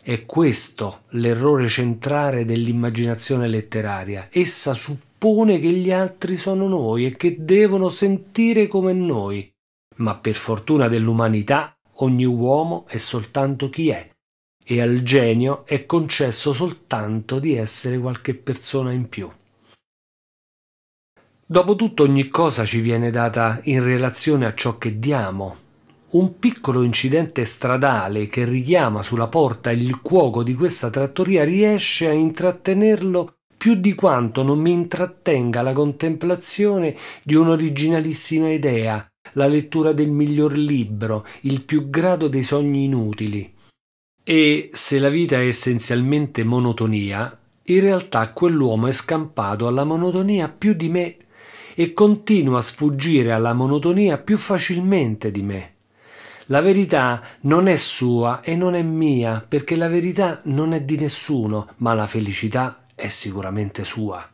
È 0.00 0.26
questo 0.26 1.04
l'errore 1.10 1.68
centrale 1.68 2.44
dell'immaginazione 2.44 3.48
letteraria. 3.48 4.28
Essa 4.30 4.74
suppone 4.74 5.58
che 5.58 5.70
gli 5.70 5.90
altri 5.90 6.36
sono 6.36 6.68
noi 6.68 7.06
e 7.06 7.16
che 7.16 7.36
devono 7.40 7.88
sentire 7.88 8.68
come 8.68 8.92
noi. 8.92 9.50
Ma 9.96 10.16
per 10.16 10.34
fortuna 10.34 10.86
dell'umanità 10.86 11.75
ogni 11.96 12.24
uomo 12.24 12.84
è 12.88 12.98
soltanto 12.98 13.68
chi 13.68 13.88
è 13.90 14.10
e 14.68 14.80
al 14.80 15.02
genio 15.02 15.64
è 15.64 15.86
concesso 15.86 16.52
soltanto 16.52 17.38
di 17.38 17.54
essere 17.54 17.98
qualche 17.98 18.34
persona 18.34 18.92
in 18.92 19.08
più. 19.08 19.30
Dopotutto 21.48 22.02
ogni 22.02 22.26
cosa 22.28 22.64
ci 22.64 22.80
viene 22.80 23.10
data 23.10 23.60
in 23.64 23.84
relazione 23.84 24.46
a 24.46 24.54
ciò 24.54 24.78
che 24.78 24.98
diamo, 24.98 25.56
un 26.08 26.38
piccolo 26.40 26.82
incidente 26.82 27.44
stradale 27.44 28.26
che 28.26 28.44
richiama 28.44 29.02
sulla 29.02 29.28
porta 29.28 29.70
il 29.70 30.00
cuoco 30.00 30.42
di 30.42 30.54
questa 30.54 30.90
trattoria 30.90 31.44
riesce 31.44 32.08
a 32.08 32.12
intrattenerlo 32.12 33.36
più 33.56 33.76
di 33.76 33.94
quanto 33.94 34.42
non 34.42 34.58
mi 34.58 34.72
intrattenga 34.72 35.62
la 35.62 35.72
contemplazione 35.72 36.96
di 37.22 37.34
un'originalissima 37.34 38.50
idea, 38.50 39.08
la 39.32 39.46
lettura 39.46 39.92
del 39.92 40.10
miglior 40.10 40.56
libro, 40.56 41.26
il 41.42 41.62
più 41.62 41.90
grado 41.90 42.28
dei 42.28 42.42
sogni 42.42 42.84
inutili. 42.84 43.54
E 44.22 44.70
se 44.72 44.98
la 44.98 45.08
vita 45.08 45.36
è 45.36 45.46
essenzialmente 45.46 46.44
monotonia, 46.44 47.38
in 47.64 47.80
realtà 47.80 48.30
quell'uomo 48.30 48.86
è 48.86 48.92
scampato 48.92 49.66
alla 49.66 49.84
monotonia 49.84 50.48
più 50.48 50.74
di 50.74 50.88
me 50.88 51.16
e 51.74 51.92
continua 51.92 52.58
a 52.58 52.62
sfuggire 52.62 53.32
alla 53.32 53.52
monotonia 53.52 54.18
più 54.18 54.36
facilmente 54.36 55.30
di 55.30 55.42
me. 55.42 55.74
La 56.46 56.60
verità 56.60 57.20
non 57.40 57.66
è 57.66 57.76
sua 57.76 58.40
e 58.40 58.54
non 58.54 58.74
è 58.74 58.82
mia, 58.82 59.44
perché 59.46 59.74
la 59.74 59.88
verità 59.88 60.40
non 60.44 60.72
è 60.72 60.82
di 60.82 60.96
nessuno, 60.96 61.68
ma 61.78 61.92
la 61.92 62.06
felicità 62.06 62.86
è 62.94 63.08
sicuramente 63.08 63.84
sua. 63.84 64.28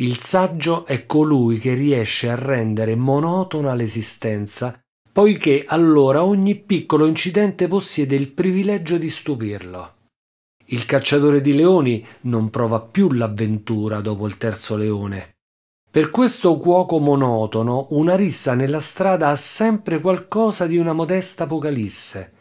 Il 0.00 0.20
saggio 0.20 0.86
è 0.86 1.06
colui 1.06 1.58
che 1.58 1.74
riesce 1.74 2.30
a 2.30 2.36
rendere 2.36 2.94
monotona 2.94 3.74
l'esistenza, 3.74 4.78
poiché 5.10 5.64
allora 5.66 6.22
ogni 6.22 6.54
piccolo 6.54 7.04
incidente 7.04 7.66
possiede 7.66 8.14
il 8.14 8.30
privilegio 8.30 8.96
di 8.96 9.10
stupirlo. 9.10 9.94
Il 10.66 10.86
cacciatore 10.86 11.40
di 11.40 11.52
leoni 11.52 12.06
non 12.22 12.48
prova 12.48 12.78
più 12.78 13.10
l'avventura 13.10 14.00
dopo 14.00 14.28
il 14.28 14.36
terzo 14.36 14.76
leone, 14.76 15.34
Per 15.90 16.10
questo 16.10 16.58
cuoco 16.58 16.98
monotono, 16.98 17.86
una 17.90 18.14
rissa 18.14 18.54
nella 18.54 18.78
strada 18.78 19.30
ha 19.30 19.36
sempre 19.36 20.00
qualcosa 20.00 20.66
di 20.66 20.76
una 20.76 20.92
modesta 20.92 21.44
apocalisse. 21.44 22.34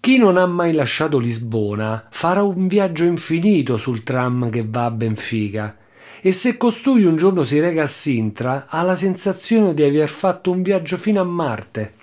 Chi 0.00 0.16
non 0.16 0.38
ha 0.38 0.46
mai 0.46 0.72
lasciato 0.72 1.18
Lisbona 1.18 2.06
farà 2.10 2.42
un 2.42 2.66
viaggio 2.66 3.04
infinito 3.04 3.76
sul 3.76 4.04
tram 4.04 4.48
che 4.48 4.64
va 4.66 4.86
a 4.86 4.90
Benfica 4.90 5.79
e 6.22 6.32
se 6.32 6.56
costui 6.56 7.04
un 7.04 7.16
giorno 7.16 7.42
si 7.44 7.58
rega 7.60 7.84
a 7.84 7.86
Sintra 7.86 8.66
ha 8.68 8.82
la 8.82 8.94
sensazione 8.94 9.72
di 9.72 9.82
aver 9.82 10.08
fatto 10.08 10.50
un 10.50 10.62
viaggio 10.62 10.96
fino 10.96 11.20
a 11.20 11.24
Marte. 11.24 11.94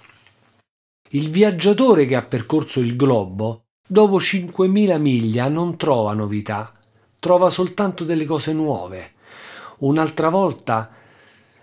Il 1.09 1.29
viaggiatore 1.29 2.05
che 2.05 2.15
ha 2.15 2.23
percorso 2.23 2.79
il 2.79 2.95
globo, 2.95 3.65
dopo 3.87 4.17
5.000 4.17 4.99
miglia, 4.99 5.47
non 5.47 5.77
trova 5.77 6.13
novità, 6.13 6.73
trova 7.19 7.49
soltanto 7.49 8.03
delle 8.03 8.25
cose 8.25 8.53
nuove. 8.53 9.11
Un'altra 9.79 10.29
volta 10.29 10.91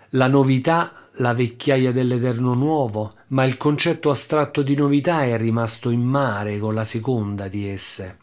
la 0.09 0.27
novità, 0.27 1.09
la 1.17 1.33
vecchiaia 1.33 1.91
dell'eterno 1.91 2.53
nuovo, 2.53 3.13
ma 3.27 3.43
il 3.43 3.57
concetto 3.57 4.09
astratto 4.09 4.61
di 4.61 4.75
novità 4.75 5.23
è 5.25 5.37
rimasto 5.37 5.89
in 5.89 6.01
mare 6.01 6.57
con 6.57 6.73
la 6.73 6.85
seconda 6.85 7.47
di 7.49 7.67
esse. 7.67 8.19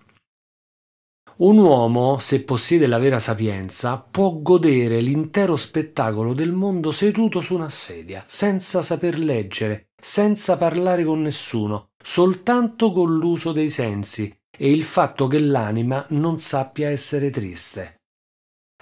Un 1.42 1.58
uomo, 1.58 2.18
se 2.20 2.44
possiede 2.44 2.86
la 2.86 2.98
vera 2.98 3.18
sapienza, 3.18 3.96
può 3.98 4.38
godere 4.40 5.00
l'intero 5.00 5.56
spettacolo 5.56 6.34
del 6.34 6.52
mondo 6.52 6.92
seduto 6.92 7.40
su 7.40 7.56
una 7.56 7.68
sedia, 7.68 8.22
senza 8.28 8.80
saper 8.80 9.18
leggere, 9.18 9.88
senza 10.00 10.56
parlare 10.56 11.02
con 11.02 11.20
nessuno, 11.20 11.88
soltanto 12.00 12.92
con 12.92 13.16
l'uso 13.16 13.50
dei 13.50 13.70
sensi 13.70 14.32
e 14.56 14.70
il 14.70 14.84
fatto 14.84 15.26
che 15.26 15.40
l'anima 15.40 16.06
non 16.10 16.38
sappia 16.38 16.90
essere 16.90 17.30
triste. 17.30 18.02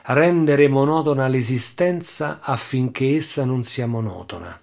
Rendere 0.02 0.68
monotona 0.68 1.28
l'esistenza 1.28 2.40
affinché 2.42 3.16
essa 3.16 3.46
non 3.46 3.62
sia 3.62 3.86
monotona. 3.86 4.60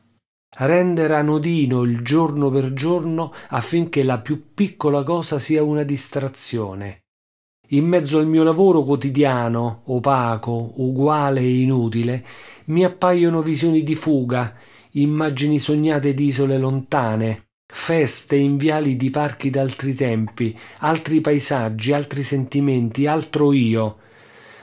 Rendere 0.60 1.16
anodino 1.16 1.82
il 1.82 2.04
giorno 2.04 2.52
per 2.52 2.74
giorno 2.74 3.34
affinché 3.50 4.04
la 4.04 4.20
più 4.20 4.54
piccola 4.54 5.02
cosa 5.02 5.40
sia 5.40 5.64
una 5.64 5.82
distrazione 5.82 7.06
in 7.72 7.86
mezzo 7.86 8.18
al 8.18 8.28
mio 8.28 8.44
lavoro 8.44 8.84
quotidiano, 8.84 9.82
opaco, 9.86 10.74
uguale 10.76 11.42
e 11.42 11.62
inutile, 11.62 12.26
mi 12.66 12.86
appaiono 12.86 13.42
visioni 13.42 13.84
di 13.84 13.96
fuga, 13.96 14.56
immagini 14.92 15.60
sognate 15.60 16.14
di 16.14 16.28
isole 16.28 16.58
lontane, 16.58 17.48
feste 17.66 18.38
in 18.38 18.56
viali 18.56 18.96
di 18.96 19.10
parchi 19.10 19.50
d'altri 19.50 19.94
tempi, 19.94 20.58
altri 20.80 21.20
paesaggi, 21.20 21.92
altri 21.92 22.24
sentimenti, 22.24 23.06
altro 23.06 23.52
io. 23.52 23.98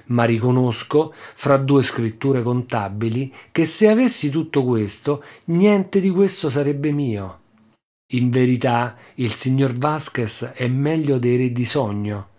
Ma 0.06 0.24
riconosco, 0.24 1.14
fra 1.14 1.56
due 1.56 1.82
scritture 1.82 2.42
contabili, 2.42 3.32
che 3.52 3.64
se 3.64 3.88
avessi 3.88 4.30
tutto 4.30 4.64
questo, 4.64 5.22
niente 5.46 6.00
di 6.00 6.10
questo 6.10 6.48
sarebbe 6.48 6.90
mio. 6.90 7.40
In 8.12 8.30
verità, 8.30 8.96
il 9.14 9.34
signor 9.34 9.72
Vasquez 9.72 10.52
è 10.54 10.68
meglio 10.68 11.18
dei 11.18 11.36
re 11.36 11.52
di 11.52 11.64
sogno 11.64 12.32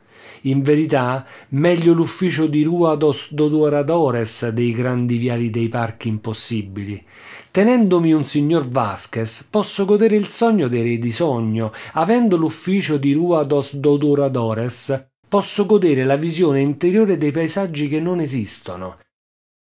in 0.46 0.62
verità, 0.62 1.26
meglio 1.50 1.94
l'ufficio 1.94 2.48
di 2.48 2.64
Rua 2.64 2.96
dos 2.96 3.34
Dodoradores 3.34 4.50
dei 4.50 4.72
grandi 4.74 5.18
viali 5.18 5.50
dei 5.50 5.70
parchi 5.70 6.08
impossibili. 6.08 7.04
Tenendomi 7.52 8.12
un 8.12 8.26
signor 8.26 8.68
Vasquez, 8.68 9.48
posso 9.50 9.86
godere 9.86 10.16
il 10.16 10.28
sogno 10.28 10.68
dei 10.68 10.84
re 10.84 10.98
di 10.98 11.12
sogno. 11.12 11.72
Avendo 11.94 12.36
l'ufficio 12.36 12.98
di 12.98 13.14
Rua 13.14 13.44
dos 13.44 13.76
Dodoradores, 13.76 15.08
posso 15.28 15.66
godere 15.66 16.04
la 16.04 16.18
visione 16.18 16.62
interiore 16.62 17.18
dei 17.18 17.32
paesaggi 17.32 17.88
che 17.88 18.00
non 18.00 18.20
esistono. 18.20 19.00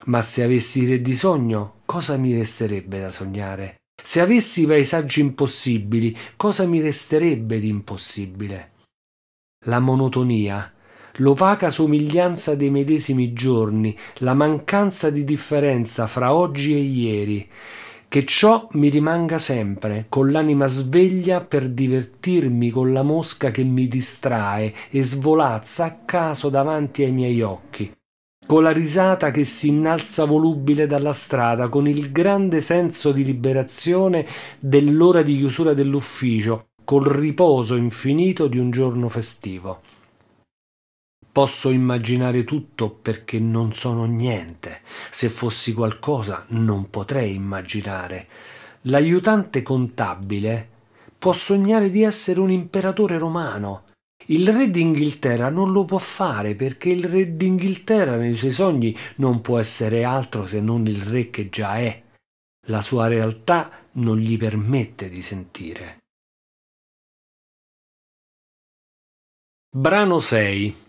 Ma 0.07 0.21
se 0.21 0.43
avessi 0.43 0.87
re 0.87 1.01
di 1.01 1.15
sogno, 1.15 1.81
cosa 1.87 2.17
mi 2.17 2.35
resterebbe 2.35 3.01
da 3.01 3.11
sognare? 3.11 3.77
Se 4.03 4.21
avessi 4.21 4.67
paesaggi 4.67 5.21
impossibili, 5.21 6.15
cosa 6.37 6.67
mi 6.67 6.81
resterebbe 6.81 7.59
di 7.59 7.69
impossibile? 7.69 8.73
La 9.67 9.79
monotonia, 9.79 10.74
l'opaca 11.19 11.71
somiglianza 11.71 12.55
dei 12.55 12.71
medesimi 12.71 13.33
giorni, 13.33 13.97
la 14.19 14.35
mancanza 14.35 15.11
di 15.11 15.23
differenza 15.23 16.07
fra 16.07 16.35
oggi 16.35 16.75
e 16.75 16.79
ieri, 16.81 17.49
che 18.09 18.25
ciò 18.25 18.69
mi 18.73 18.89
rimanga 18.89 19.39
sempre, 19.39 20.07
con 20.09 20.31
l'anima 20.31 20.67
sveglia 20.67 21.41
per 21.41 21.69
divertirmi 21.69 22.71
con 22.71 22.93
la 22.93 23.03
mosca 23.03 23.51
che 23.51 23.65
mi 23.65 23.87
distrae 23.87 24.73
e 24.91 25.03
svolazza 25.03 25.85
a 25.85 25.99
caso 26.05 26.49
davanti 26.49 27.03
ai 27.05 27.13
miei 27.13 27.43
occhi, 27.43 27.93
con 28.47 28.63
la 28.63 28.71
risata 28.71 29.31
che 29.31 29.45
si 29.45 29.69
innalza 29.69 30.25
volubile 30.25 30.87
dalla 30.87 31.13
strada, 31.13 31.69
con 31.69 31.89
il 31.89 32.11
grande 32.13 32.61
senso 32.61 33.13
di 33.13 33.25
liberazione 33.25 34.27
dell'ora 34.59 35.23
di 35.23 35.37
chiusura 35.37 35.75
dell'ufficio, 35.75 36.67
col 36.85 37.07
riposo 37.07 37.77
infinito 37.77 38.47
di 38.47 38.59
un 38.59 38.71
giorno 38.71 39.09
festivo. 39.09 39.81
Posso 41.35 41.71
immaginare 41.71 42.45
tutto 42.45 42.91
perché 42.91 43.41
non 43.41 43.73
sono 43.73 44.05
niente. 44.05 44.83
Se 45.11 45.29
fossi 45.29 45.75
qualcosa 45.75 46.45
non 46.51 46.91
potrei 46.91 47.35
immaginare. 47.35 48.29
L'aiutante 48.83 49.61
contabile 49.63 50.69
può 51.19 51.33
sognare 51.33 51.91
di 51.91 52.05
essere 52.05 52.39
un 52.39 52.53
imperatore 52.53 53.19
romano. 53.19 53.87
Il 54.27 54.49
re 54.49 54.71
d'Inghilterra 54.71 55.49
non 55.49 55.73
lo 55.73 55.85
può 55.85 55.99
fare 55.99 56.55
perché 56.55 56.91
il 56.91 57.03
re 57.03 57.37
d'Inghilterra 57.37 58.15
nei 58.15 58.37
suoi 58.37 58.53
sogni 58.53 58.97
non 59.17 59.41
può 59.41 59.59
essere 59.59 60.05
altro 60.05 60.47
se 60.47 60.61
non 60.61 60.87
il 60.87 61.03
re 61.03 61.31
che 61.31 61.49
già 61.49 61.79
è. 61.79 62.01
La 62.69 62.81
sua 62.81 63.09
realtà 63.09 63.73
non 63.95 64.19
gli 64.19 64.39
permette 64.39 65.09
di 65.09 65.21
sentire. 65.21 65.99
Brano 69.77 70.21
6 70.21 70.83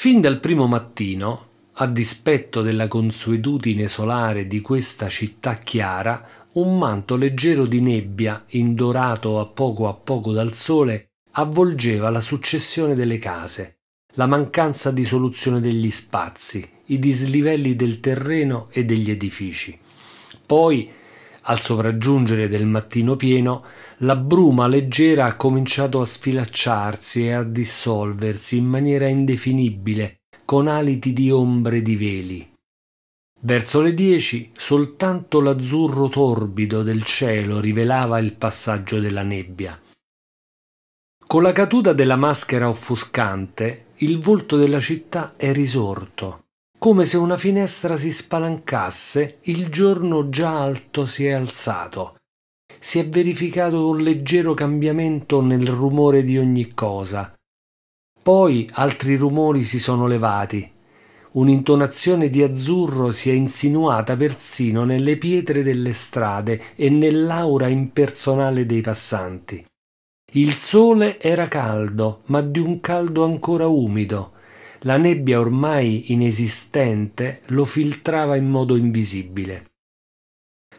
Fin 0.00 0.20
dal 0.20 0.38
primo 0.38 0.68
mattino, 0.68 1.46
a 1.72 1.88
dispetto 1.88 2.62
della 2.62 2.86
consuetudine 2.86 3.88
solare 3.88 4.46
di 4.46 4.60
questa 4.60 5.08
città 5.08 5.54
chiara, 5.54 6.46
un 6.52 6.78
manto 6.78 7.16
leggero 7.16 7.66
di 7.66 7.80
nebbia, 7.80 8.44
indorato 8.50 9.40
a 9.40 9.46
poco 9.46 9.88
a 9.88 9.94
poco 9.94 10.30
dal 10.30 10.52
sole, 10.52 11.14
avvolgeva 11.32 12.10
la 12.10 12.20
successione 12.20 12.94
delle 12.94 13.18
case, 13.18 13.78
la 14.12 14.26
mancanza 14.26 14.92
di 14.92 15.04
soluzione 15.04 15.58
degli 15.58 15.90
spazi, 15.90 16.64
i 16.84 17.00
dislivelli 17.00 17.74
del 17.74 17.98
terreno 17.98 18.68
e 18.70 18.84
degli 18.84 19.10
edifici. 19.10 19.76
Poi, 20.46 20.88
al 21.40 21.60
sopraggiungere 21.60 22.46
del 22.46 22.66
mattino 22.66 23.16
pieno, 23.16 23.64
la 23.98 24.16
bruma 24.16 24.66
leggera 24.66 25.26
ha 25.26 25.36
cominciato 25.36 26.00
a 26.00 26.04
sfilacciarsi 26.04 27.26
e 27.26 27.32
a 27.32 27.42
dissolversi 27.42 28.56
in 28.56 28.66
maniera 28.66 29.08
indefinibile, 29.08 30.20
con 30.44 30.68
aliti 30.68 31.12
di 31.12 31.30
ombre 31.30 31.82
di 31.82 31.96
veli. 31.96 32.52
Verso 33.40 33.80
le 33.80 33.94
dieci 33.94 34.50
soltanto 34.56 35.40
l'azzurro 35.40 36.08
torbido 36.08 36.82
del 36.82 37.04
cielo 37.04 37.60
rivelava 37.60 38.18
il 38.18 38.34
passaggio 38.34 38.98
della 38.98 39.22
nebbia. 39.22 39.80
Con 41.26 41.42
la 41.42 41.52
caduta 41.52 41.92
della 41.92 42.16
maschera 42.16 42.68
offuscante, 42.68 43.86
il 43.96 44.18
volto 44.18 44.56
della 44.56 44.80
città 44.80 45.34
è 45.36 45.52
risorto 45.52 46.44
come 46.78 47.06
se 47.06 47.16
una 47.16 47.36
finestra 47.36 47.96
si 47.96 48.12
spalancasse, 48.12 49.38
il 49.42 49.68
giorno 49.68 50.28
già 50.28 50.60
alto 50.60 51.06
si 51.06 51.26
è 51.26 51.32
alzato. 51.32 52.17
Si 52.78 52.98
è 52.98 53.08
verificato 53.08 53.88
un 53.88 54.02
leggero 54.02 54.54
cambiamento 54.54 55.40
nel 55.40 55.66
rumore 55.66 56.22
di 56.22 56.38
ogni 56.38 56.74
cosa. 56.74 57.34
Poi 58.22 58.68
altri 58.72 59.16
rumori 59.16 59.62
si 59.62 59.78
sono 59.78 60.06
levati. 60.06 60.70
Un'intonazione 61.32 62.30
di 62.30 62.42
azzurro 62.42 63.10
si 63.10 63.30
è 63.30 63.32
insinuata 63.32 64.16
persino 64.16 64.84
nelle 64.84 65.16
pietre 65.16 65.62
delle 65.62 65.92
strade 65.92 66.74
e 66.74 66.90
nell'aura 66.90 67.68
impersonale 67.68 68.66
dei 68.66 68.80
passanti. 68.80 69.64
Il 70.32 70.54
sole 70.54 71.20
era 71.20 71.48
caldo, 71.48 72.22
ma 72.26 72.40
di 72.40 72.58
un 72.58 72.80
caldo 72.80 73.24
ancora 73.24 73.66
umido 73.66 74.36
la 74.82 74.96
nebbia 74.96 75.40
ormai 75.40 76.12
inesistente 76.12 77.42
lo 77.46 77.64
filtrava 77.64 78.36
in 78.36 78.48
modo 78.48 78.76
invisibile. 78.76 79.67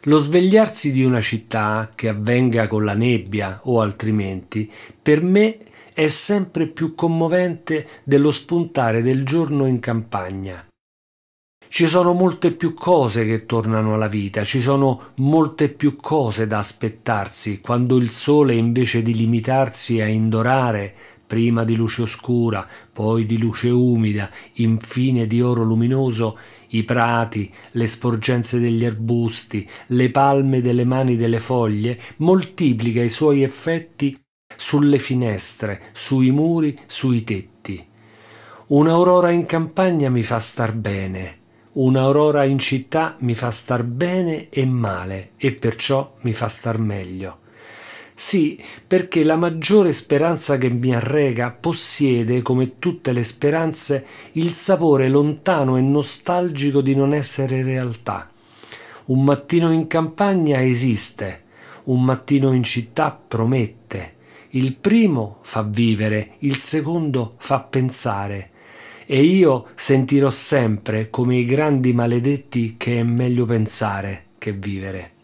Lo 0.04 0.20
svegliarsi 0.20 0.94
di 0.94 1.04
una 1.04 1.20
città, 1.20 1.92
che 1.94 2.08
avvenga 2.08 2.68
con 2.68 2.86
la 2.86 2.94
nebbia 2.94 3.60
o 3.64 3.82
altrimenti, 3.82 4.72
per 5.02 5.22
me 5.22 5.58
è 5.94 6.08
sempre 6.08 6.68
più 6.68 6.96
commovente 6.96 7.86
dello 8.06 8.32
spuntare 8.32 9.02
del 9.02 9.26
giorno 9.26 9.66
in 9.66 9.80
campagna. 9.80 10.66
Ci 11.68 11.88
sono 11.88 12.14
molte 12.14 12.54
più 12.54 12.74
cose 12.74 13.26
che 13.26 13.46
tornano 13.46 13.94
alla 13.94 14.08
vita, 14.08 14.46
ci 14.46 14.62
sono 14.62 15.10
molte 15.16 15.68
più 15.68 15.98
cose 15.98 16.48
da 16.48 16.60
aspettarsi 16.60 17.60
quando 17.60 17.98
il 17.98 18.12
sole 18.12 18.56
invece 18.56 19.02
di 19.02 19.14
limitarsi 19.14 20.00
a 20.00 20.08
indorare 20.08 20.96
prima 21.28 21.64
di 21.64 21.76
luce 21.76 22.04
oscura, 22.04 22.66
poi 22.92 23.28
di 23.28 23.38
luce 23.38 23.70
umida, 23.70 24.32
infine 24.54 25.28
di 25.28 25.42
oro 25.42 25.62
luminoso, 25.62 26.40
i 26.70 26.84
prati, 26.84 27.52
le 27.72 27.88
sporgenze 27.88 28.60
degli 28.60 28.86
arbusti, 28.86 29.68
le 29.88 30.10
palme 30.12 30.62
delle 30.62 30.86
mani 30.86 31.16
delle 31.16 31.40
foglie, 31.40 32.00
moltiplica 32.18 33.02
i 33.02 33.10
suoi 33.10 33.44
effetti 33.44 34.20
sulle 34.56 35.00
finestre, 35.00 35.82
sui 35.94 36.32
muri, 36.32 36.78
sui 36.86 37.24
tetti. 37.24 37.88
Un'aurora 38.68 39.32
in 39.32 39.46
campagna 39.46 40.10
mi 40.10 40.22
fa 40.22 40.40
star 40.40 40.74
bene, 40.74 41.38
un'aurora 41.74 42.44
in 42.44 42.60
città 42.60 43.16
mi 43.20 43.34
fa 43.34 43.52
star 43.52 43.84
bene 43.84 44.50
e 44.50 44.66
male 44.66 45.32
e 45.38 45.54
perciò 45.54 46.18
mi 46.22 46.34
fa 46.34 46.50
star 46.50 46.78
meglio. 46.78 47.39
Sì, 48.22 48.62
perché 48.86 49.24
la 49.24 49.38
maggiore 49.38 49.94
speranza 49.94 50.58
che 50.58 50.70
mi 50.70 50.94
arrega 50.94 51.52
possiede, 51.58 52.42
come 52.42 52.78
tutte 52.78 53.14
le 53.14 53.24
speranze, 53.24 54.06
il 54.34 54.56
sapore 54.56 55.08
lontano 55.08 55.78
e 55.78 55.82
nostalgico 55.82 56.82
di 56.82 56.96
non 56.96 57.14
essere 57.14 57.64
realtà. 57.64 58.30
Un 59.06 59.24
mattino 59.24 59.72
in 59.72 59.88
campagna 59.88 60.62
esiste, 60.62 61.44
un 61.86 62.04
mattino 62.04 62.52
in 62.52 62.64
città 62.64 63.18
promette. 63.26 64.16
Il 64.50 64.76
primo 64.76 65.38
fa 65.44 65.64
vivere, 65.64 66.32
il 66.40 66.58
secondo 66.58 67.36
fa 67.38 67.62
pensare. 67.62 68.50
E 69.06 69.24
io 69.24 69.68
sentirò 69.76 70.30
sempre, 70.30 71.10
come 71.10 71.38
i 71.38 71.46
grandi 71.46 71.94
maledetti, 71.94 72.76
che 72.76 73.00
è 73.00 73.04
meglio 73.04 73.46
pensare 73.46 74.26
che 74.38 74.52
vivere. 74.52 75.19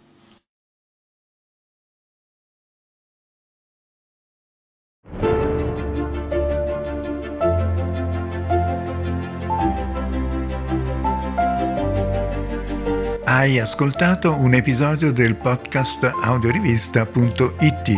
Hai 13.35 13.59
ascoltato 13.59 14.33
un 14.33 14.53
episodio 14.53 15.11
del 15.11 15.35
podcast 15.35 16.09
audiorivista.it. 16.21 17.91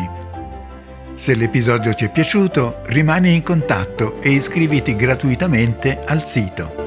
Se 1.13 1.36
l'episodio 1.36 1.93
ti 1.93 2.06
è 2.06 2.12
piaciuto, 2.12 2.82
rimani 2.88 3.36
in 3.36 3.43
contatto 3.43 4.19
e 4.19 4.32
iscriviti 4.32 4.95
gratuitamente 4.95 6.00
al 6.08 6.23
sito. 6.23 6.87